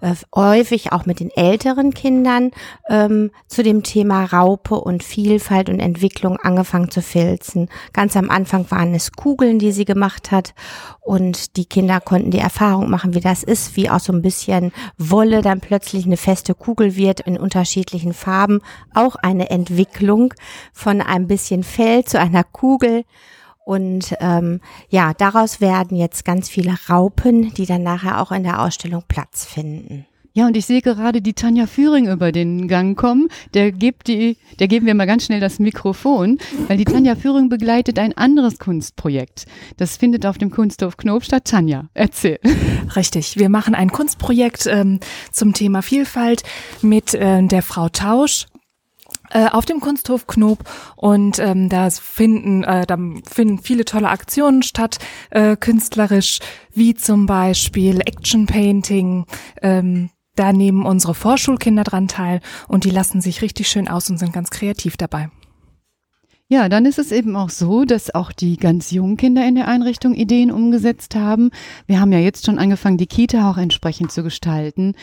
äh, 0.00 0.14
häufig 0.34 0.92
auch 0.92 1.06
mit 1.06 1.20
den 1.20 1.30
älteren 1.30 1.94
Kindern 1.94 2.50
ähm, 2.88 3.30
zu 3.46 3.62
dem 3.62 3.82
Thema 3.82 4.24
Raupe 4.24 4.74
und 4.74 5.02
Vielfalt 5.02 5.68
und 5.68 5.80
Entwicklung 5.80 6.36
angefangen 6.38 6.90
zu 6.90 7.02
filzen. 7.02 7.68
Ganz 7.92 8.16
am 8.16 8.30
Anfang 8.30 8.70
waren 8.70 8.94
es 8.94 9.12
Kugeln, 9.12 9.58
die 9.58 9.72
sie 9.72 9.84
gemacht 9.84 10.30
hat. 10.32 10.54
Und 11.00 11.56
die 11.56 11.65
Kinder 11.66 12.00
konnten 12.00 12.30
die 12.30 12.38
Erfahrung 12.38 12.90
machen, 12.90 13.14
wie 13.14 13.20
das 13.20 13.42
ist, 13.42 13.76
wie 13.76 13.90
auch 13.90 14.00
so 14.00 14.12
ein 14.12 14.22
bisschen 14.22 14.72
Wolle 14.98 15.42
dann 15.42 15.60
plötzlich 15.60 16.06
eine 16.06 16.16
feste 16.16 16.54
Kugel 16.54 16.96
wird 16.96 17.20
in 17.20 17.38
unterschiedlichen 17.38 18.12
Farben. 18.12 18.60
Auch 18.94 19.16
eine 19.16 19.50
Entwicklung 19.50 20.34
von 20.72 21.00
ein 21.00 21.26
bisschen 21.26 21.62
Fell 21.62 22.04
zu 22.04 22.18
einer 22.18 22.44
Kugel. 22.44 23.04
Und 23.64 24.14
ähm, 24.20 24.60
ja, 24.88 25.12
daraus 25.12 25.60
werden 25.60 25.96
jetzt 25.96 26.24
ganz 26.24 26.48
viele 26.48 26.76
Raupen, 26.88 27.52
die 27.54 27.66
dann 27.66 27.82
nachher 27.82 28.22
auch 28.22 28.30
in 28.30 28.44
der 28.44 28.62
Ausstellung 28.62 29.02
Platz 29.08 29.44
finden. 29.44 30.06
Ja, 30.36 30.46
und 30.46 30.54
ich 30.54 30.66
sehe 30.66 30.82
gerade 30.82 31.22
die 31.22 31.32
Tanja 31.32 31.66
Führing 31.66 32.08
über 32.08 32.30
den 32.30 32.68
Gang 32.68 32.94
kommen. 32.94 33.28
Der 33.54 33.72
gibt 33.72 34.06
die, 34.06 34.36
der 34.58 34.68
geben 34.68 34.84
wir 34.84 34.94
mal 34.94 35.06
ganz 35.06 35.24
schnell 35.24 35.40
das 35.40 35.58
Mikrofon, 35.58 36.36
weil 36.68 36.76
die 36.76 36.84
Tanja 36.84 37.16
Führing 37.16 37.48
begleitet 37.48 37.98
ein 37.98 38.14
anderes 38.18 38.58
Kunstprojekt. 38.58 39.46
Das 39.78 39.96
findet 39.96 40.26
auf 40.26 40.36
dem 40.36 40.50
Kunsthof 40.50 40.98
Knob 40.98 41.24
statt. 41.24 41.46
Tanja, 41.46 41.88
erzähl. 41.94 42.38
Richtig. 42.96 43.38
Wir 43.38 43.48
machen 43.48 43.74
ein 43.74 43.90
Kunstprojekt 43.90 44.66
ähm, 44.66 45.00
zum 45.32 45.54
Thema 45.54 45.80
Vielfalt 45.80 46.42
mit 46.82 47.14
äh, 47.14 47.42
der 47.42 47.62
Frau 47.62 47.88
Tausch 47.88 48.44
äh, 49.30 49.48
auf 49.48 49.64
dem 49.64 49.80
Kunsthof 49.80 50.26
Knob 50.26 50.58
und 50.96 51.38
ähm, 51.38 51.70
da 51.70 51.88
finden 51.88 52.62
äh, 52.62 52.84
da 52.84 52.98
finden 53.26 53.58
viele 53.58 53.86
tolle 53.86 54.10
Aktionen 54.10 54.62
statt 54.62 54.98
äh, 55.30 55.56
künstlerisch 55.56 56.40
wie 56.74 56.94
zum 56.94 57.24
Beispiel 57.24 58.00
Action 58.00 58.44
Painting 58.44 59.24
ähm, 59.62 60.10
da 60.36 60.52
nehmen 60.52 60.86
unsere 60.86 61.14
Vorschulkinder 61.14 61.84
dran 61.84 62.08
teil 62.08 62.40
und 62.68 62.84
die 62.84 62.90
lassen 62.90 63.20
sich 63.20 63.42
richtig 63.42 63.68
schön 63.68 63.88
aus 63.88 64.08
und 64.10 64.18
sind 64.18 64.32
ganz 64.32 64.50
kreativ 64.50 64.96
dabei. 64.96 65.30
Ja, 66.48 66.68
dann 66.68 66.86
ist 66.86 67.00
es 67.00 67.10
eben 67.10 67.34
auch 67.34 67.50
so, 67.50 67.84
dass 67.84 68.14
auch 68.14 68.30
die 68.30 68.56
ganz 68.56 68.92
jungen 68.92 69.16
Kinder 69.16 69.44
in 69.44 69.56
der 69.56 69.66
Einrichtung 69.66 70.14
Ideen 70.14 70.52
umgesetzt 70.52 71.16
haben. 71.16 71.50
Wir 71.88 72.00
haben 72.00 72.12
ja 72.12 72.20
jetzt 72.20 72.46
schon 72.46 72.60
angefangen, 72.60 72.98
die 72.98 73.08
Kita 73.08 73.50
auch 73.50 73.56
entsprechend 73.56 74.12
zu 74.12 74.22
gestalten. 74.22 74.94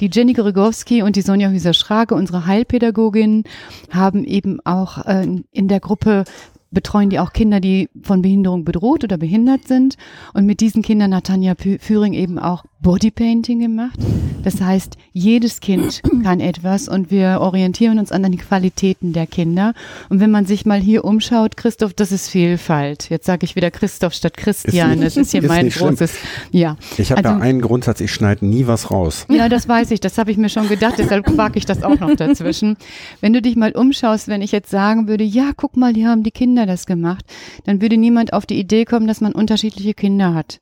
Die 0.00 0.10
Jenny 0.12 0.34
Grigowski 0.34 1.00
und 1.00 1.16
die 1.16 1.22
Sonja 1.22 1.48
Hüser-Schrage, 1.48 2.14
unsere 2.14 2.44
Heilpädagogin, 2.44 3.44
haben 3.88 4.24
eben 4.24 4.60
auch 4.66 5.06
äh, 5.06 5.26
in 5.50 5.68
der 5.68 5.80
Gruppe 5.80 6.24
betreuen 6.70 7.10
die 7.10 7.18
auch 7.18 7.32
Kinder, 7.32 7.60
die 7.60 7.88
von 8.02 8.22
Behinderung 8.22 8.64
bedroht 8.64 9.02
oder 9.02 9.16
behindert 9.16 9.66
sind. 9.66 9.96
Und 10.34 10.46
mit 10.46 10.60
diesen 10.60 10.82
Kindern 10.82 11.14
hat 11.14 11.24
Tanja 11.24 11.54
Führing 11.56 12.12
eben 12.12 12.38
auch 12.38 12.64
Bodypainting 12.82 13.60
gemacht. 13.60 13.98
Das 14.42 14.60
heißt, 14.62 14.96
jedes 15.12 15.60
Kind 15.60 16.00
kann 16.22 16.40
etwas 16.40 16.88
und 16.88 17.10
wir 17.10 17.40
orientieren 17.40 17.98
uns 17.98 18.10
an 18.10 18.22
den 18.22 18.38
Qualitäten 18.38 19.12
der 19.12 19.26
Kinder. 19.26 19.74
Und 20.08 20.20
wenn 20.20 20.30
man 20.30 20.46
sich 20.46 20.64
mal 20.64 20.80
hier 20.80 21.04
umschaut, 21.04 21.58
Christoph, 21.58 21.92
das 21.92 22.10
ist 22.10 22.30
Vielfalt. 22.30 23.10
Jetzt 23.10 23.26
sage 23.26 23.44
ich 23.44 23.54
wieder 23.54 23.70
Christoph 23.70 24.14
statt 24.14 24.38
Christian. 24.38 25.00
das 25.02 25.18
ist 25.18 25.32
hier 25.32 25.42
ist 25.42 25.48
mein 25.48 25.68
großes. 25.68 26.14
Ja. 26.52 26.76
Ich 26.96 27.10
habe 27.10 27.22
also, 27.22 27.38
da 27.38 27.44
einen 27.44 27.60
Grundsatz, 27.60 28.00
ich 28.00 28.12
schneide 28.12 28.46
nie 28.46 28.66
was 28.66 28.90
raus. 28.90 29.26
Ja, 29.28 29.50
das 29.50 29.68
weiß 29.68 29.90
ich, 29.90 30.00
das 30.00 30.16
habe 30.16 30.30
ich 30.30 30.38
mir 30.38 30.48
schon 30.48 30.68
gedacht, 30.68 30.94
deshalb 30.96 31.36
wage 31.36 31.58
ich 31.58 31.66
das 31.66 31.82
auch 31.82 32.00
noch 32.00 32.14
dazwischen. 32.16 32.78
Wenn 33.20 33.34
du 33.34 33.42
dich 33.42 33.56
mal 33.56 33.72
umschaust, 33.72 34.28
wenn 34.28 34.40
ich 34.40 34.52
jetzt 34.52 34.70
sagen 34.70 35.06
würde, 35.06 35.24
ja, 35.24 35.50
guck 35.54 35.76
mal, 35.76 35.92
hier 35.92 36.08
haben 36.08 36.22
die 36.22 36.30
Kinder 36.30 36.64
das 36.64 36.86
gemacht, 36.86 37.26
dann 37.64 37.82
würde 37.82 37.98
niemand 37.98 38.32
auf 38.32 38.46
die 38.46 38.58
Idee 38.58 38.86
kommen, 38.86 39.06
dass 39.06 39.20
man 39.20 39.32
unterschiedliche 39.32 39.92
Kinder 39.92 40.32
hat. 40.32 40.60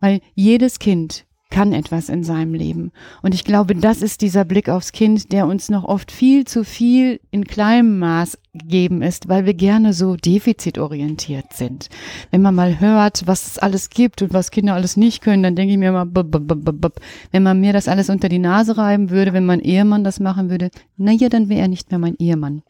Weil 0.00 0.20
jedes 0.34 0.78
Kind 0.78 1.26
kann 1.56 1.72
etwas 1.72 2.10
in 2.10 2.22
seinem 2.22 2.52
Leben. 2.52 2.92
Und 3.22 3.34
ich 3.34 3.42
glaube, 3.42 3.74
das 3.74 4.02
ist 4.02 4.20
dieser 4.20 4.44
Blick 4.44 4.68
aufs 4.68 4.92
Kind, 4.92 5.32
der 5.32 5.46
uns 5.46 5.70
noch 5.70 5.84
oft 5.84 6.12
viel 6.12 6.44
zu 6.44 6.64
viel 6.64 7.18
in 7.30 7.46
kleinem 7.46 7.98
Maß 7.98 8.36
gegeben 8.56 9.02
ist, 9.02 9.28
weil 9.28 9.46
wir 9.46 9.54
gerne 9.54 9.92
so 9.92 10.16
defizitorientiert 10.16 11.52
sind. 11.52 11.88
Wenn 12.30 12.42
man 12.42 12.54
mal 12.54 12.80
hört, 12.80 13.26
was 13.26 13.46
es 13.46 13.58
alles 13.58 13.90
gibt 13.90 14.22
und 14.22 14.32
was 14.32 14.50
Kinder 14.50 14.74
alles 14.74 14.96
nicht 14.96 15.22
können, 15.22 15.42
dann 15.42 15.56
denke 15.56 15.72
ich 15.72 15.78
mir 15.78 16.04
bub. 16.06 17.00
wenn 17.32 17.42
man 17.42 17.60
mir 17.60 17.72
das 17.72 17.88
alles 17.88 18.10
unter 18.10 18.28
die 18.28 18.38
Nase 18.38 18.76
reiben 18.76 19.10
würde, 19.10 19.32
wenn 19.32 19.46
mein 19.46 19.60
Ehemann 19.60 20.04
das 20.04 20.20
machen 20.20 20.50
würde, 20.50 20.70
naja, 20.96 21.28
dann 21.28 21.48
wäre 21.48 21.62
er 21.62 21.68
nicht 21.68 21.90
mehr 21.90 21.98
mein 21.98 22.16
Ehemann. 22.18 22.62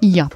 Ja, 0.00 0.28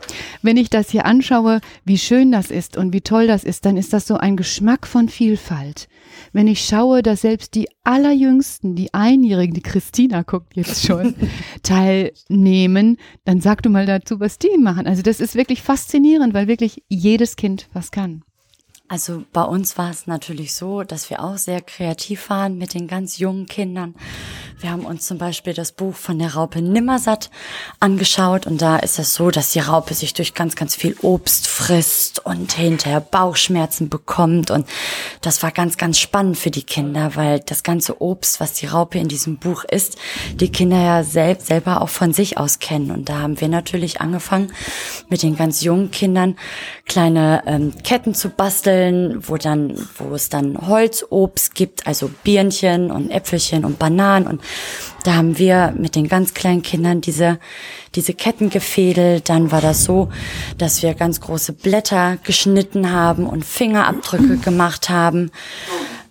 wenn 0.42 0.56
ich 0.56 0.70
das 0.70 0.90
hier 0.90 1.06
anschaue, 1.06 1.60
wie 1.84 1.98
schön 1.98 2.30
das 2.30 2.50
ist 2.50 2.76
und 2.76 2.92
wie 2.92 3.00
toll 3.00 3.26
das 3.26 3.44
ist, 3.44 3.66
dann 3.66 3.76
ist 3.76 3.92
das 3.92 4.06
so 4.06 4.16
ein 4.16 4.36
Geschmack 4.36 4.86
von 4.86 5.08
Vielfalt. 5.08 5.88
Wenn 6.32 6.46
ich 6.48 6.64
schaue, 6.64 7.02
dass 7.02 7.22
selbst 7.22 7.54
die 7.54 7.68
allerjüngsten, 7.84 8.74
die 8.74 8.92
Einjährigen, 8.94 9.54
die 9.54 9.62
Christina 9.62 10.22
guckt 10.22 10.56
jetzt 10.56 10.84
schon, 10.84 11.14
teilnehmen, 11.62 12.98
dann 13.24 13.40
sag 13.40 13.62
du 13.62 13.70
mal 13.70 13.86
dazu, 13.86 14.20
was 14.20 14.38
die 14.38 14.56
machen. 14.66 14.86
Also 14.86 15.00
das 15.00 15.20
ist 15.20 15.34
wirklich 15.34 15.62
faszinierend, 15.62 16.34
weil 16.34 16.48
wirklich 16.48 16.82
jedes 16.88 17.36
Kind 17.36 17.68
was 17.72 17.90
kann. 17.90 18.22
Also 18.88 19.24
bei 19.32 19.42
uns 19.42 19.78
war 19.78 19.90
es 19.90 20.06
natürlich 20.06 20.54
so, 20.54 20.82
dass 20.82 21.10
wir 21.10 21.22
auch 21.22 21.38
sehr 21.38 21.60
kreativ 21.60 22.30
waren 22.30 22.56
mit 22.58 22.74
den 22.74 22.86
ganz 22.86 23.18
jungen 23.18 23.46
Kindern. 23.46 23.94
Wir 24.58 24.70
haben 24.70 24.86
uns 24.86 25.06
zum 25.06 25.18
Beispiel 25.18 25.52
das 25.52 25.70
Buch 25.70 25.94
von 25.94 26.18
der 26.18 26.34
Raupe 26.34 26.62
Nimmersatt 26.62 27.30
angeschaut 27.78 28.46
und 28.46 28.62
da 28.62 28.78
ist 28.78 28.98
es 28.98 29.12
so, 29.12 29.30
dass 29.30 29.50
die 29.50 29.58
Raupe 29.58 29.92
sich 29.92 30.14
durch 30.14 30.32
ganz, 30.32 30.56
ganz 30.56 30.74
viel 30.74 30.96
Obst 31.02 31.46
frisst 31.46 32.24
und 32.24 32.54
hinterher 32.54 33.00
Bauchschmerzen 33.00 33.90
bekommt 33.90 34.50
und 34.50 34.66
das 35.20 35.42
war 35.42 35.50
ganz, 35.50 35.76
ganz 35.76 35.98
spannend 35.98 36.38
für 36.38 36.50
die 36.50 36.62
Kinder, 36.62 37.16
weil 37.16 37.40
das 37.40 37.64
ganze 37.64 38.00
Obst, 38.00 38.40
was 38.40 38.54
die 38.54 38.64
Raupe 38.64 38.98
in 38.98 39.08
diesem 39.08 39.36
Buch 39.36 39.62
isst, 39.64 39.98
die 40.36 40.50
Kinder 40.50 40.80
ja 40.80 41.04
selbst 41.04 41.48
selber 41.48 41.82
auch 41.82 41.90
von 41.90 42.14
sich 42.14 42.38
aus 42.38 42.58
kennen 42.58 42.90
und 42.90 43.10
da 43.10 43.18
haben 43.18 43.38
wir 43.38 43.48
natürlich 43.48 44.00
angefangen 44.00 44.54
mit 45.10 45.22
den 45.22 45.36
ganz 45.36 45.62
jungen 45.62 45.90
Kindern 45.90 46.34
kleine 46.86 47.42
ähm, 47.46 47.74
Ketten 47.84 48.14
zu 48.14 48.30
basteln, 48.30 49.18
wo 49.28 49.36
dann, 49.36 49.86
wo 49.98 50.14
es 50.14 50.30
dann 50.30 50.66
Holzobst 50.66 51.54
gibt, 51.54 51.86
also 51.86 52.10
Birnchen 52.24 52.90
und 52.90 53.10
Äpfelchen 53.10 53.66
und 53.66 53.78
Bananen 53.78 54.26
und 54.26 54.45
da 55.06 55.14
haben 55.14 55.38
wir 55.38 55.72
mit 55.78 55.94
den 55.94 56.08
ganz 56.08 56.34
kleinen 56.34 56.62
Kindern 56.62 57.00
diese, 57.00 57.38
diese 57.94 58.12
Ketten 58.12 58.50
gefädelt. 58.50 59.28
Dann 59.28 59.52
war 59.52 59.60
das 59.60 59.84
so, 59.84 60.08
dass 60.58 60.82
wir 60.82 60.94
ganz 60.94 61.20
große 61.20 61.52
Blätter 61.52 62.18
geschnitten 62.24 62.90
haben 62.90 63.26
und 63.26 63.44
Fingerabdrücke 63.44 64.36
gemacht 64.44 64.90
haben. 64.90 65.30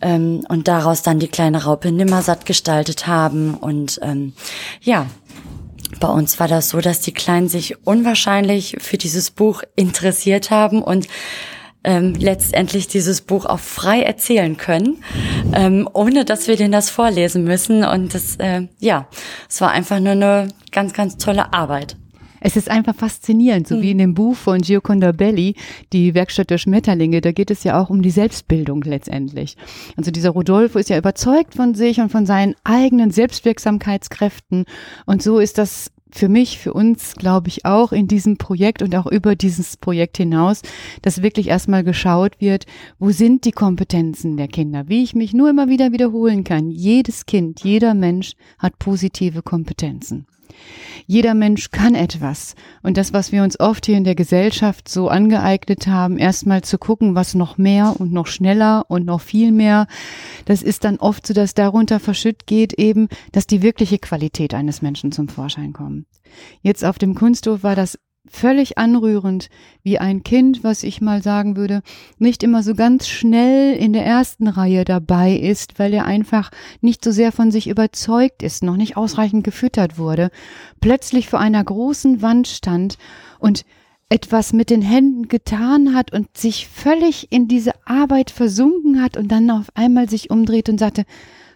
Ähm, 0.01 0.45
und 0.47 0.69
daraus 0.69 1.01
dann 1.01 1.19
die 1.19 1.27
kleine 1.27 1.65
Raupe 1.65 1.91
Nimmersatt 1.91 2.45
gestaltet 2.45 3.05
haben. 3.05 3.55
Und 3.55 3.99
ähm, 4.01 4.31
ja, 4.81 5.07
bei 5.99 6.07
uns 6.07 6.39
war 6.39 6.47
das 6.47 6.69
so, 6.69 6.79
dass 6.79 7.01
die 7.01 7.13
Kleinen 7.13 7.49
sich 7.49 7.85
unwahrscheinlich 7.85 8.77
für 8.79 8.97
dieses 8.97 9.29
Buch 9.29 9.63
interessiert 9.75 10.51
haben 10.51 10.81
und 10.81 11.07
ähm, 11.85 12.15
letztendlich 12.15 12.87
dieses 12.87 13.21
Buch 13.21 13.45
auch 13.45 13.59
frei 13.59 14.01
erzählen 14.01 14.57
können, 14.57 14.97
ähm, 15.53 15.87
ohne 15.93 16.25
dass 16.25 16.47
wir 16.47 16.57
denen 16.57 16.71
das 16.71 16.89
vorlesen 16.89 17.43
müssen. 17.43 17.85
Und 17.85 18.13
das, 18.13 18.35
äh, 18.37 18.67
ja, 18.79 19.07
es 19.47 19.61
war 19.61 19.71
einfach 19.71 19.99
nur 19.99 20.11
eine 20.11 20.47
ganz, 20.71 20.93
ganz 20.93 21.17
tolle 21.17 21.53
Arbeit. 21.53 21.95
Es 22.41 22.55
ist 22.55 22.69
einfach 22.69 22.93
faszinierend, 22.93 23.67
so 23.67 23.81
wie 23.81 23.89
in 23.89 23.97
dem 23.97 24.13
Buch 24.13 24.35
von 24.35 24.61
Gioconda 24.61 25.13
Belli, 25.13 25.55
die 25.93 26.13
Werkstatt 26.13 26.51
der 26.51 26.59
Schmetterlinge, 26.59 27.19
da 27.19 27.31
geht 27.31 27.49
es 27.49 27.63
ja 27.63 27.81
auch 27.81 27.89
um 27.89 28.03
die 28.03 28.11
Selbstbildung 28.11 28.83
letztendlich. 28.83 29.57
Also 29.97 30.11
dieser 30.11 30.29
Rodolfo 30.29 30.77
ist 30.77 30.89
ja 30.89 30.97
überzeugt 30.99 31.55
von 31.55 31.73
sich 31.73 31.99
und 32.01 32.11
von 32.11 32.27
seinen 32.27 32.53
eigenen 32.63 33.09
Selbstwirksamkeitskräften 33.09 34.65
und 35.07 35.23
so 35.23 35.39
ist 35.39 35.57
das 35.57 35.91
für 36.15 36.29
mich, 36.29 36.57
für 36.59 36.73
uns, 36.73 37.15
glaube 37.15 37.49
ich, 37.49 37.65
auch 37.65 37.91
in 37.91 38.07
diesem 38.07 38.37
Projekt 38.37 38.81
und 38.81 38.95
auch 38.95 39.05
über 39.05 39.35
dieses 39.35 39.75
Projekt 39.75 40.15
hinaus, 40.17 40.61
dass 41.01 41.21
wirklich 41.21 41.49
erstmal 41.49 41.83
geschaut 41.83 42.39
wird, 42.39 42.65
wo 42.99 43.11
sind 43.11 43.43
die 43.43 43.51
Kompetenzen 43.51 44.37
der 44.37 44.47
Kinder, 44.47 44.87
wie 44.87 45.03
ich 45.03 45.13
mich 45.13 45.33
nur 45.33 45.49
immer 45.49 45.67
wieder 45.67 45.91
wiederholen 45.91 46.45
kann. 46.45 46.71
Jedes 46.71 47.25
Kind, 47.25 47.63
jeder 47.63 47.93
Mensch 47.93 48.33
hat 48.57 48.79
positive 48.79 49.41
Kompetenzen. 49.41 50.25
Jeder 51.07 51.33
Mensch 51.35 51.69
kann 51.71 51.93
etwas. 51.93 52.55
Und 52.81 52.97
das, 52.97 53.13
was 53.13 53.31
wir 53.31 53.43
uns 53.43 53.59
oft 53.59 53.85
hier 53.85 53.97
in 53.97 54.03
der 54.03 54.15
Gesellschaft 54.15 54.89
so 54.89 55.07
angeeignet 55.07 55.87
haben, 55.87 56.17
erstmal 56.17 56.63
zu 56.63 56.77
gucken, 56.77 57.15
was 57.15 57.35
noch 57.35 57.57
mehr 57.57 57.95
und 57.99 58.11
noch 58.11 58.27
schneller 58.27 58.85
und 58.87 59.05
noch 59.05 59.21
viel 59.21 59.51
mehr, 59.51 59.87
das 60.45 60.63
ist 60.63 60.83
dann 60.83 60.97
oft 60.97 61.27
so, 61.27 61.33
dass 61.33 61.53
darunter 61.53 61.99
verschütt 61.99 62.47
geht 62.47 62.73
eben, 62.73 63.07
dass 63.31 63.45
die 63.47 63.61
wirkliche 63.61 63.99
Qualität 63.99 64.53
eines 64.53 64.81
Menschen 64.81 65.11
zum 65.11 65.27
Vorschein 65.27 65.73
kommt. 65.73 66.05
Jetzt 66.61 66.83
auf 66.83 66.97
dem 66.97 67.15
Kunsthof 67.15 67.63
war 67.63 67.75
das 67.75 67.99
völlig 68.27 68.77
anrührend, 68.77 69.49
wie 69.83 69.99
ein 69.99 70.23
Kind, 70.23 70.63
was 70.63 70.83
ich 70.83 71.01
mal 71.01 71.21
sagen 71.21 71.55
würde, 71.55 71.81
nicht 72.17 72.43
immer 72.43 72.63
so 72.63 72.75
ganz 72.75 73.07
schnell 73.07 73.75
in 73.75 73.93
der 73.93 74.05
ersten 74.05 74.47
Reihe 74.47 74.85
dabei 74.85 75.33
ist, 75.33 75.79
weil 75.79 75.93
er 75.93 76.05
einfach 76.05 76.51
nicht 76.81 77.03
so 77.03 77.11
sehr 77.11 77.31
von 77.31 77.51
sich 77.51 77.67
überzeugt 77.67 78.43
ist, 78.43 78.63
noch 78.63 78.77
nicht 78.77 78.97
ausreichend 78.97 79.43
gefüttert 79.43 79.97
wurde, 79.97 80.31
plötzlich 80.81 81.29
vor 81.29 81.39
einer 81.39 81.63
großen 81.63 82.21
Wand 82.21 82.47
stand 82.47 82.97
und 83.39 83.65
etwas 84.09 84.53
mit 84.53 84.69
den 84.69 84.81
Händen 84.81 85.27
getan 85.27 85.95
hat 85.95 86.13
und 86.13 86.37
sich 86.37 86.67
völlig 86.67 87.31
in 87.31 87.47
diese 87.47 87.73
Arbeit 87.85 88.29
versunken 88.31 89.01
hat 89.01 89.17
und 89.17 89.29
dann 89.29 89.49
auf 89.49 89.67
einmal 89.73 90.09
sich 90.09 90.29
umdreht 90.29 90.69
und 90.69 90.79
sagte, 90.79 91.05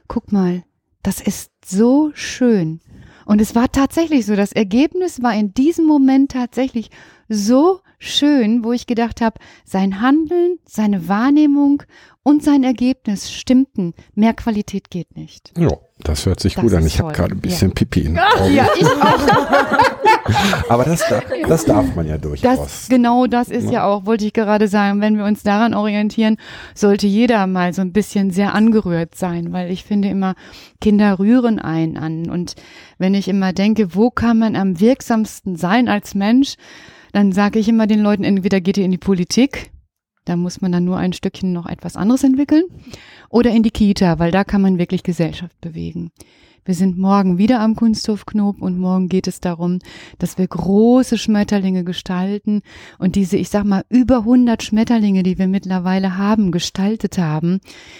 guck 0.08 0.32
mal, 0.32 0.64
das 1.04 1.22
ist 1.22 1.52
so 1.66 2.12
schön. 2.14 2.82
Und 3.30 3.40
es 3.42 3.54
war 3.54 3.72
tatsächlich 3.72 4.26
so, 4.26 4.36
das 4.36 4.54
Ergebnis 4.54 5.22
war 5.22 5.36
in 5.36 5.54
diesem 5.54 5.86
Moment 5.86 6.32
tatsächlich 6.32 6.90
so 7.28 7.82
schön, 8.00 8.64
wo 8.64 8.74
ich 8.74 8.88
gedacht 8.88 9.22
habe, 9.22 9.40
sein 9.64 10.02
Handeln, 10.02 10.58
seine 10.66 11.08
Wahrnehmung 11.08 11.84
und 12.24 12.44
sein 12.44 12.64
Ergebnis 12.64 13.32
stimmten. 13.32 13.94
Mehr 14.16 14.34
Qualität 14.34 14.90
geht 14.90 15.16
nicht. 15.16 15.52
Ja, 15.56 15.70
das 16.00 16.26
hört 16.26 16.40
sich 16.40 16.56
Das 16.56 16.64
gut 16.64 16.74
an. 16.74 16.88
Ich 16.88 17.00
habe 17.00 17.14
gerade 17.14 17.36
ein 17.36 17.40
bisschen 17.40 17.70
Ja. 17.70 17.76
Pipi 17.76 18.00
in 18.00 18.16
den 18.16 18.24
Augen. 18.24 18.52
Ja, 18.52 18.68
ich 18.76 18.88
auch. 18.88 19.20
Aber 20.70 20.84
das, 20.86 21.04
da- 21.08 21.22
das 21.48 21.66
darf 21.66 21.96
man 21.96 22.08
ja 22.08 22.18
Das, 22.18 22.22
durchaus. 22.22 22.88
genau 22.90 23.28
das 23.28 23.50
ist 23.50 23.70
ja 23.72 23.86
auch, 23.86 24.06
wollte 24.06 24.26
ich 24.26 24.34
gerade 24.34 24.68
sagen, 24.68 25.02
wenn 25.02 25.18
wir 25.18 25.26
uns 25.26 25.44
daran 25.44 25.74
orientieren, 25.74 26.38
sollte 26.76 27.08
jeder 27.08 27.48
mal 27.48 27.74
so 27.74 27.82
ein 27.82 27.92
bisschen 27.94 28.32
sehr 28.32 28.54
angerührt 28.54 29.16
sein, 29.16 29.52
weil 29.54 29.72
ich 29.72 29.84
finde 29.84 30.10
immer, 30.10 30.36
Kinder 30.82 31.20
rühren 31.20 31.60
einen 31.60 31.98
an. 31.98 32.30
Und 32.30 32.56
wenn 32.98 33.14
ich 33.14 33.28
immer 33.28 33.54
denke, 33.54 33.96
wo 33.96 34.10
kann 34.10 34.38
man 34.40 34.56
am 34.56 34.80
wirksamsten 34.80 35.56
sein 35.56 35.88
als 35.88 36.16
Mensch, 36.16 36.56
dann 37.12 37.32
sage 37.32 37.60
ich 37.60 37.68
immer 37.68 37.88
den 37.88 38.02
Leuten, 38.02 38.24
entweder 38.24 38.62
geht 38.62 38.78
ihr 38.78 38.86
in 38.86 38.92
die 38.92 38.98
Politik, 38.98 39.72
da 40.26 40.36
muss 40.36 40.62
man 40.62 40.72
dann 40.72 40.86
nur 40.86 40.98
ein 40.98 41.14
Stückchen 41.14 41.54
noch 41.54 41.66
etwas 41.66 41.96
anderes 41.96 42.24
entwickeln, 42.24 42.64
oder 43.30 43.50
in 43.50 43.64
die 43.64 43.72
Kita, 43.72 44.20
weil 44.20 44.32
da 44.32 44.44
kann 44.44 44.62
man 44.62 44.78
wirklich 44.78 45.02
Gesellschaft 45.02 45.60
bewegen. 45.60 46.12
Wir 46.66 46.74
sind 46.74 46.98
morgen 46.98 47.38
wieder 47.38 47.60
am 47.60 47.76
Kunsthof 47.76 48.26
Knob 48.26 48.62
und 48.62 48.78
morgen 48.78 49.10
geht 49.10 49.28
es 49.28 49.40
darum, 49.40 49.80
dass 50.18 50.38
wir 50.38 50.48
große 50.48 51.18
Schmetterlinge 51.18 51.84
gestalten 51.84 52.62
und 52.98 53.16
diese, 53.16 53.38
ich 53.38 53.50
sag 53.50 53.64
mal, 53.64 53.84
über 53.90 54.20
100 54.20 54.62
Schmetterlinge, 54.62 55.24
die 55.24 55.38
wir 55.38 55.48
mittlerweile 55.48 56.18
haben, 56.18 56.52
gestaltet 56.52 57.18
haben, 57.18 57.60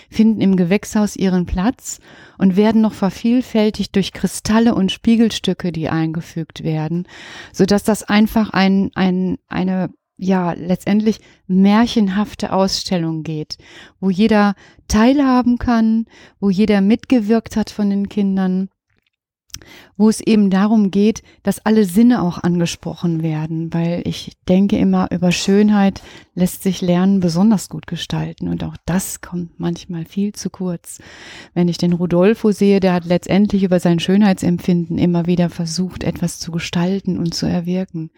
finden 0.10 0.42
im 0.42 0.56
Gewächshaus 0.56 1.16
ihren 1.16 1.46
Platz 1.46 2.00
und 2.38 2.56
werden 2.56 2.82
noch 2.82 2.94
vervielfältigt 2.94 3.96
durch 3.96 4.14
Kristalle 4.14 4.76
und 4.76 4.92
Spiegelstücke, 4.92 5.72
die 5.72 5.90
eingefügt 5.90 6.64
werden, 6.64 7.08
so 7.54 7.66
dass 7.66 7.84
das 7.84 8.04
einfach 8.04 8.52
ein, 8.52 8.92
ein, 8.96 9.38
eine 9.48 9.90
ja, 10.20 10.52
letztendlich 10.52 11.22
märchenhafte 11.48 12.52
Ausstellung 12.52 13.24
geht, 13.24 13.58
wo 14.00 14.10
jeder 14.10 14.54
teilhaben 14.88 15.58
kann, 15.58 16.06
wo 16.40 16.50
jeder 16.50 16.82
mitgewirkt 16.82 17.56
hat 17.56 17.70
von 17.70 17.90
den 17.90 18.10
Kindern, 18.10 18.70
wo 19.98 20.10
es 20.10 20.20
eben 20.22 20.50
darum 20.50 20.92
geht, 20.92 21.24
dass 21.44 21.66
alle 21.66 21.86
Sinne 21.86 22.22
auch 22.22 22.44
angesprochen 22.44 23.24
werden, 23.24 23.74
weil 23.74 24.02
ich 24.06 24.38
denke 24.48 24.78
immer, 24.78 25.10
über 25.12 25.32
Schönheit 25.32 26.02
lässt 26.36 26.64
sich 26.64 26.82
Lernen 26.82 27.22
besonders 27.22 27.70
gut 27.70 27.88
gestalten 27.88 28.50
und 28.50 28.64
auch 28.64 28.76
das 28.86 29.22
kommt 29.22 29.60
manchmal 29.60 30.06
viel 30.06 30.34
zu 30.34 30.50
kurz. 30.50 31.00
Wenn 31.54 31.70
ich 31.70 31.78
den 31.78 31.94
Rodolfo 31.94 32.52
sehe, 32.52 32.80
der 32.80 32.94
hat 32.94 33.06
letztendlich 33.06 33.64
über 33.64 33.80
sein 33.80 34.00
Schönheitsempfinden 34.00 34.98
immer 34.98 35.28
wieder 35.28 35.50
versucht, 35.50 36.04
etwas 36.04 36.40
zu 36.40 36.52
gestalten 36.52 37.18
und 37.18 37.34
zu 37.34 37.46
erwirken. 37.46 38.12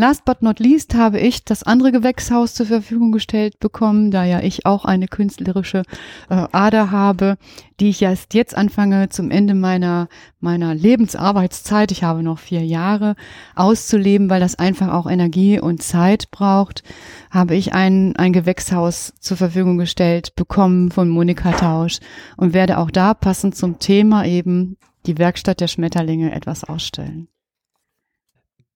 Last 0.00 0.24
but 0.24 0.42
not 0.42 0.60
least 0.60 0.94
habe 0.94 1.18
ich 1.18 1.44
das 1.44 1.64
andere 1.64 1.90
Gewächshaus 1.90 2.54
zur 2.54 2.66
Verfügung 2.66 3.10
gestellt 3.10 3.58
bekommen, 3.58 4.12
da 4.12 4.24
ja 4.24 4.38
ich 4.38 4.64
auch 4.64 4.84
eine 4.84 5.08
künstlerische 5.08 5.82
äh, 6.30 6.46
Ader 6.52 6.92
habe, 6.92 7.36
die 7.80 7.88
ich 7.88 8.00
erst 8.00 8.32
jetzt 8.32 8.56
anfange 8.56 9.08
zum 9.08 9.32
Ende 9.32 9.54
meiner, 9.54 10.06
meiner 10.38 10.72
Lebensarbeitszeit, 10.72 11.90
ich 11.90 12.04
habe 12.04 12.22
noch 12.22 12.38
vier 12.38 12.64
Jahre, 12.64 13.16
auszuleben, 13.56 14.30
weil 14.30 14.38
das 14.38 14.56
einfach 14.56 14.92
auch 14.92 15.10
Energie 15.10 15.58
und 15.58 15.82
Zeit 15.82 16.30
braucht, 16.30 16.84
habe 17.32 17.56
ich 17.56 17.72
ein, 17.72 18.14
ein 18.14 18.32
Gewächshaus 18.32 19.14
zur 19.18 19.36
Verfügung 19.36 19.78
gestellt 19.78 20.36
bekommen 20.36 20.92
von 20.92 21.08
Monika 21.08 21.50
Tausch 21.50 21.98
und 22.36 22.54
werde 22.54 22.78
auch 22.78 22.92
da 22.92 23.14
passend 23.14 23.56
zum 23.56 23.80
Thema 23.80 24.24
eben 24.24 24.76
die 25.06 25.18
Werkstatt 25.18 25.58
der 25.58 25.66
Schmetterlinge 25.66 26.30
etwas 26.30 26.62
ausstellen. 26.62 27.26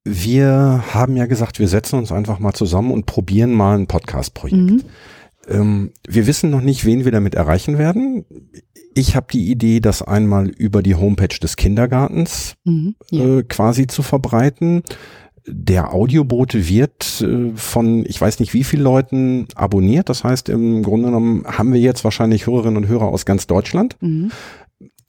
Wir 0.04 0.82
haben 0.92 1.16
ja 1.16 1.26
gesagt, 1.26 1.58
wir 1.58 1.68
setzen 1.68 1.96
uns 1.98 2.10
einfach 2.10 2.38
mal 2.38 2.52
zusammen 2.54 2.90
und 2.90 3.06
probieren 3.06 3.52
mal 3.52 3.78
ein 3.78 3.86
Podcast-Projekt. 3.86 4.56
Mhm. 4.58 4.82
Ähm, 5.48 5.92
wir 6.08 6.26
wissen 6.26 6.50
noch 6.50 6.60
nicht, 6.60 6.84
wen 6.84 7.04
wir 7.04 7.12
damit 7.12 7.34
erreichen 7.34 7.78
werden. 7.78 8.24
Ich 8.94 9.14
habe 9.16 9.26
die 9.32 9.50
Idee, 9.50 9.80
das 9.80 10.02
einmal 10.02 10.48
über 10.48 10.82
die 10.82 10.94
Homepage 10.96 11.38
des 11.40 11.56
Kindergartens 11.56 12.54
Mhm. 12.64 12.94
Ja. 13.10 13.38
äh, 13.38 13.42
quasi 13.44 13.86
zu 13.86 14.02
verbreiten. 14.02 14.82
Der 15.46 15.92
Audiobote 15.92 16.68
wird 16.68 17.20
äh, 17.20 17.50
von 17.56 18.04
ich 18.06 18.20
weiß 18.20 18.38
nicht 18.40 18.54
wie 18.54 18.64
vielen 18.64 18.82
Leuten 18.84 19.46
abonniert. 19.54 20.08
Das 20.08 20.24
heißt, 20.24 20.48
im 20.48 20.82
Grunde 20.82 21.06
genommen 21.06 21.44
haben 21.46 21.72
wir 21.72 21.80
jetzt 21.80 22.04
wahrscheinlich 22.04 22.46
Hörerinnen 22.46 22.76
und 22.76 22.88
Hörer 22.88 23.06
aus 23.08 23.24
ganz 23.24 23.46
Deutschland. 23.46 23.96
Mhm. 24.00 24.30